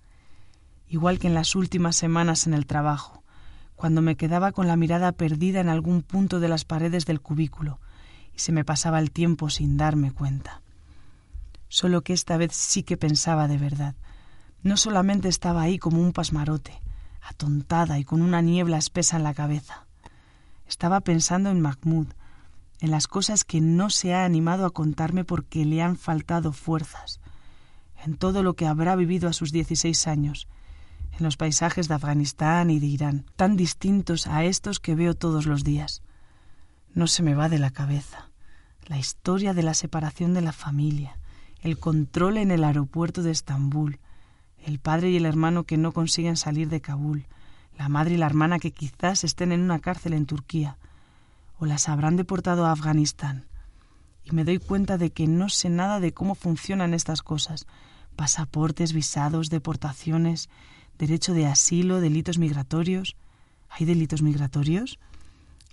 Igual 0.88 1.18
que 1.18 1.28
en 1.28 1.34
las 1.34 1.54
últimas 1.54 1.96
semanas 1.96 2.46
en 2.46 2.54
el 2.54 2.66
trabajo, 2.66 3.22
cuando 3.76 4.02
me 4.02 4.16
quedaba 4.16 4.52
con 4.52 4.66
la 4.66 4.76
mirada 4.76 5.12
perdida 5.12 5.60
en 5.60 5.68
algún 5.68 6.02
punto 6.02 6.40
de 6.40 6.48
las 6.48 6.64
paredes 6.64 7.06
del 7.06 7.20
cubículo, 7.20 7.78
y 8.34 8.40
se 8.40 8.52
me 8.52 8.64
pasaba 8.64 8.98
el 8.98 9.10
tiempo 9.10 9.48
sin 9.48 9.76
darme 9.76 10.12
cuenta. 10.12 10.62
Solo 11.68 12.02
que 12.02 12.12
esta 12.12 12.36
vez 12.36 12.54
sí 12.54 12.82
que 12.82 12.96
pensaba 12.96 13.48
de 13.48 13.58
verdad. 13.58 13.94
No 14.62 14.76
solamente 14.76 15.28
estaba 15.28 15.62
ahí 15.62 15.78
como 15.78 16.00
un 16.00 16.12
pasmarote, 16.12 16.80
atontada 17.22 17.98
y 17.98 18.04
con 18.04 18.22
una 18.22 18.42
niebla 18.42 18.78
espesa 18.78 19.16
en 19.16 19.22
la 19.22 19.34
cabeza. 19.34 19.86
Estaba 20.66 21.00
pensando 21.00 21.50
en 21.50 21.60
Mahmoud, 21.60 22.08
en 22.80 22.90
las 22.90 23.06
cosas 23.06 23.44
que 23.44 23.60
no 23.60 23.90
se 23.90 24.14
ha 24.14 24.24
animado 24.24 24.66
a 24.66 24.70
contarme 24.70 25.24
porque 25.24 25.64
le 25.64 25.82
han 25.82 25.96
faltado 25.96 26.52
fuerzas, 26.52 27.20
en 28.04 28.16
todo 28.16 28.42
lo 28.42 28.54
que 28.54 28.66
habrá 28.66 28.96
vivido 28.96 29.28
a 29.28 29.32
sus 29.32 29.52
dieciséis 29.52 30.06
años, 30.06 30.48
en 31.18 31.24
los 31.24 31.36
paisajes 31.36 31.88
de 31.88 31.94
Afganistán 31.94 32.70
y 32.70 32.78
de 32.78 32.86
Irán, 32.86 33.24
tan 33.36 33.56
distintos 33.56 34.26
a 34.26 34.44
estos 34.44 34.80
que 34.80 34.94
veo 34.94 35.14
todos 35.14 35.46
los 35.46 35.64
días. 35.64 36.02
No 36.94 37.06
se 37.06 37.22
me 37.22 37.34
va 37.34 37.48
de 37.48 37.58
la 37.58 37.70
cabeza 37.70 38.30
la 38.88 38.98
historia 38.98 39.52
de 39.52 39.62
la 39.62 39.74
separación 39.74 40.34
de 40.34 40.42
la 40.42 40.52
familia, 40.52 41.18
el 41.60 41.78
control 41.78 42.36
en 42.36 42.50
el 42.50 42.64
aeropuerto 42.64 43.22
de 43.22 43.32
Estambul, 43.32 43.98
el 44.66 44.80
padre 44.80 45.10
y 45.10 45.16
el 45.16 45.26
hermano 45.26 45.62
que 45.62 45.76
no 45.76 45.92
consiguen 45.92 46.36
salir 46.36 46.68
de 46.68 46.80
Kabul, 46.80 47.26
la 47.78 47.88
madre 47.88 48.14
y 48.14 48.16
la 48.16 48.26
hermana 48.26 48.58
que 48.58 48.72
quizás 48.72 49.22
estén 49.22 49.52
en 49.52 49.60
una 49.60 49.78
cárcel 49.78 50.12
en 50.12 50.26
Turquía, 50.26 50.76
o 51.60 51.66
las 51.66 51.88
habrán 51.88 52.16
deportado 52.16 52.66
a 52.66 52.72
Afganistán. 52.72 53.46
Y 54.24 54.32
me 54.32 54.42
doy 54.42 54.58
cuenta 54.58 54.98
de 54.98 55.10
que 55.10 55.28
no 55.28 55.48
sé 55.50 55.70
nada 55.70 56.00
de 56.00 56.12
cómo 56.12 56.34
funcionan 56.34 56.94
estas 56.94 57.22
cosas. 57.22 57.68
Pasaportes, 58.16 58.92
visados, 58.92 59.50
deportaciones, 59.50 60.48
derecho 60.98 61.32
de 61.32 61.46
asilo, 61.46 62.00
delitos 62.00 62.38
migratorios. 62.38 63.14
¿Hay 63.70 63.86
delitos 63.86 64.20
migratorios? 64.20 64.98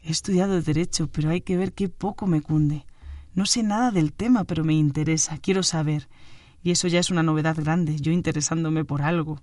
He 0.03 0.11
estudiado 0.11 0.61
derecho, 0.61 1.07
pero 1.07 1.31
hay 1.31 1.41
que 1.41 1.57
ver 1.57 1.73
qué 1.73 1.89
poco 1.89 2.27
me 2.27 2.41
cunde. 2.41 2.85
No 3.33 3.47
sé 3.47 3.63
nada 3.63 3.89
del 3.89 4.13
tema, 4.13 4.43
pero 4.43 4.63
me 4.63 4.75
interesa, 4.75 5.39
quiero 5.39 5.63
saber. 5.63 6.07
Y 6.63 6.71
eso 6.71 6.87
ya 6.87 6.99
es 6.99 7.09
una 7.09 7.23
novedad 7.23 7.57
grande, 7.57 7.97
yo 7.99 8.11
interesándome 8.11 8.85
por 8.85 9.01
algo. 9.01 9.41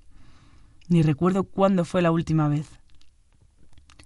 Ni 0.88 1.02
recuerdo 1.02 1.44
cuándo 1.44 1.84
fue 1.84 2.02
la 2.02 2.10
última 2.10 2.48
vez. 2.48 2.66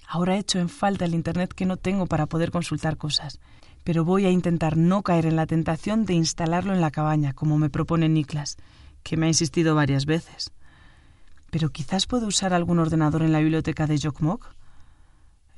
Ahora 0.07 0.37
echo 0.37 0.59
en 0.59 0.69
falta 0.69 1.05
el 1.05 1.15
Internet 1.15 1.55
que 1.55 1.67
no 1.67 1.77
tengo 1.77 2.07
para 2.07 2.27
poder 2.27 2.51
consultar 2.51 2.97
cosas, 2.97 3.41
pero 3.85 4.05
voy 4.05 4.27
a 4.27 4.31
intentar 4.31 4.77
no 4.77 5.03
caer 5.03 5.27
en 5.27 5.37
la 5.37 5.47
tentación 5.47 6.05
de 6.07 6.15
instalarlo 6.15 6.73
en 6.73 6.81
la 6.81 6.91
cabaña, 6.91 7.33
como 7.33 7.59
me 7.59 7.71
propone 7.71 8.09
Niklas, 8.09 8.57
que 9.03 9.17
me 9.17 9.27
ha 9.27 9.29
insistido 9.29 9.75
varias 9.75 10.07
veces. 10.07 10.53
Pero 11.51 11.71
quizás 11.71 12.07
puedo 12.07 12.27
usar 12.27 12.53
algún 12.53 12.79
ordenador 12.79 13.23
en 13.23 13.33
la 13.33 13.41
biblioteca 13.41 13.87
de 13.87 13.99
Jokmok. 13.99 14.55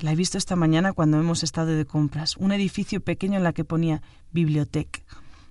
La 0.01 0.13
he 0.13 0.17
visto 0.17 0.37
esta 0.37 0.57
mañana 0.57 0.93
cuando 0.93 1.19
hemos 1.19 1.43
estado 1.43 1.69
de 1.69 1.87
compras, 1.87 2.37
un 2.37 2.53
edificio 2.53 3.01
pequeño 3.01 3.39
en 3.39 3.45
la 3.45 3.53
que 3.53 3.65
ponía 3.65 4.03
biblioteca, 4.31 5.01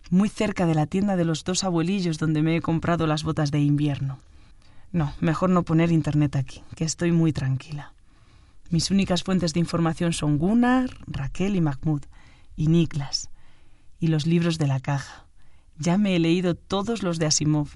muy 0.09 0.29
cerca 0.29 0.65
de 0.65 0.75
la 0.75 0.85
tienda 0.85 1.15
de 1.15 1.25
los 1.25 1.43
dos 1.43 1.63
abuelillos 1.63 2.17
donde 2.17 2.41
me 2.41 2.55
he 2.55 2.61
comprado 2.61 3.07
las 3.07 3.23
botas 3.23 3.51
de 3.51 3.59
invierno. 3.59 4.19
No, 4.91 5.13
mejor 5.19 5.49
no 5.49 5.63
poner 5.63 5.91
internet 5.91 6.35
aquí, 6.35 6.63
que 6.75 6.85
estoy 6.85 7.11
muy 7.11 7.33
tranquila. 7.33 7.93
Mis 8.69 8.91
únicas 8.91 9.23
fuentes 9.23 9.53
de 9.53 9.59
información 9.59 10.13
son 10.13 10.37
Gunnar, 10.37 10.89
Raquel 11.07 11.55
y 11.55 11.61
Mahmoud, 11.61 12.01
y 12.55 12.67
Niklas, 12.67 13.29
y 13.99 14.07
los 14.07 14.25
libros 14.25 14.57
de 14.57 14.67
la 14.67 14.79
caja. 14.79 15.25
Ya 15.77 15.97
me 15.97 16.15
he 16.15 16.19
leído 16.19 16.55
todos 16.55 17.03
los 17.03 17.19
de 17.19 17.25
Asimov, 17.25 17.69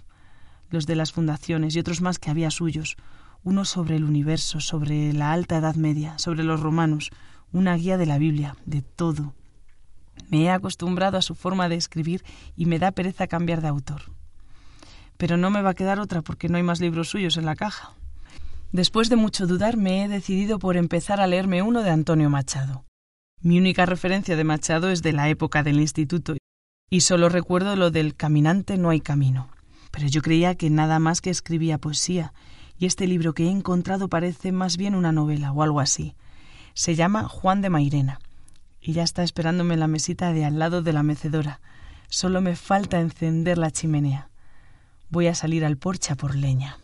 los 0.70 0.86
de 0.86 0.96
las 0.96 1.12
fundaciones 1.12 1.76
y 1.76 1.80
otros 1.80 2.02
más 2.02 2.20
que 2.20 2.30
había 2.30 2.52
suyos, 2.52 2.96
uno 3.44 3.66
sobre 3.66 3.96
el 3.96 4.04
universo, 4.04 4.60
sobre 4.60 5.14
la 5.14 5.32
alta 5.32 5.58
Edad 5.58 5.76
Media, 5.76 6.18
sobre 6.18 6.44
los 6.44 6.60
romanos, 6.60 7.12
una 7.52 7.76
guía 7.76 7.98
de 7.98 8.06
la 8.06 8.18
Biblia, 8.18 8.56
de 8.66 8.82
todo. 8.82 9.34
Me 10.30 10.44
he 10.44 10.50
acostumbrado 10.50 11.18
a 11.18 11.22
su 11.22 11.36
forma 11.36 11.70
de 11.70 11.76
escribir 11.76 12.24
y 12.56 12.66
me 12.66 12.80
da 12.80 12.92
pereza 12.92 13.28
cambiar 13.28 13.62
de 13.62 13.68
autor. 13.68 14.02
Pero 15.18 15.38
no 15.38 15.50
me 15.50 15.62
va 15.62 15.72
a 15.72 15.76
quedar 15.76 16.00
otra 16.00 16.22
porque 16.22 16.50
no 16.50 16.58
hay 16.58 16.64
más 16.64 16.80
libros 16.80 17.10
suyos 17.10 17.38
en 17.38 17.46
la 17.46 17.56
caja. 17.56 17.94
Después 18.72 19.10
de 19.10 19.16
mucho 19.16 19.48
dudar 19.48 19.78
me 19.78 20.04
he 20.04 20.08
decidido 20.08 20.60
por 20.60 20.78
empezar 20.78 21.20
a 21.20 21.28
leerme 21.28 21.64
uno 21.64 21.82
de 21.82 21.90
Antonio 21.90 22.30
Machado. 22.30 22.86
Mi 23.42 23.58
única 23.58 23.86
referencia 23.86 24.36
de 24.36 24.44
Machado 24.44 24.90
es 24.90 25.02
de 25.02 25.14
la 25.14 25.30
época 25.30 25.64
del 25.64 25.80
instituto 25.80 26.36
y 26.90 27.02
solo 27.02 27.30
recuerdo 27.30 27.76
lo 27.76 27.90
del 27.90 28.16
caminante 28.16 28.78
no 28.78 28.90
hay 28.90 29.02
camino. 29.02 29.50
Pero 29.92 30.08
yo 30.08 30.22
creía 30.22 30.56
que 30.56 30.70
nada 30.70 31.00
más 31.00 31.22
que 31.22 31.32
escribía 31.32 31.80
poesía 31.80 32.34
y 32.78 32.86
este 32.86 33.08
libro 33.08 33.34
que 33.34 33.46
he 33.46 33.50
encontrado 33.50 34.08
parece 34.08 34.52
más 34.52 34.78
bien 34.78 34.94
una 34.94 35.12
novela 35.12 35.52
o 35.52 35.64
algo 35.64 35.80
así. 35.80 36.16
Se 36.76 36.96
llama 36.96 37.28
Juan 37.28 37.62
de 37.62 37.70
Mairena 37.70 38.20
y 38.82 38.94
ya 38.94 39.04
está 39.04 39.24
esperándome 39.24 39.74
en 39.74 39.80
la 39.80 39.88
mesita 39.88 40.34
de 40.34 40.46
al 40.46 40.60
lado 40.60 40.82
de 40.82 40.94
la 40.94 41.04
mecedora. 41.04 41.60
Solo 42.08 42.42
me 42.42 42.56
falta 42.56 43.00
encender 43.00 43.58
la 43.58 43.72
chimenea. 43.72 44.30
Voy 45.10 45.28
a 45.28 45.36
salir 45.36 45.66
al 45.66 45.78
porche 45.78 46.16
por 46.16 46.36
leña. 46.36 46.78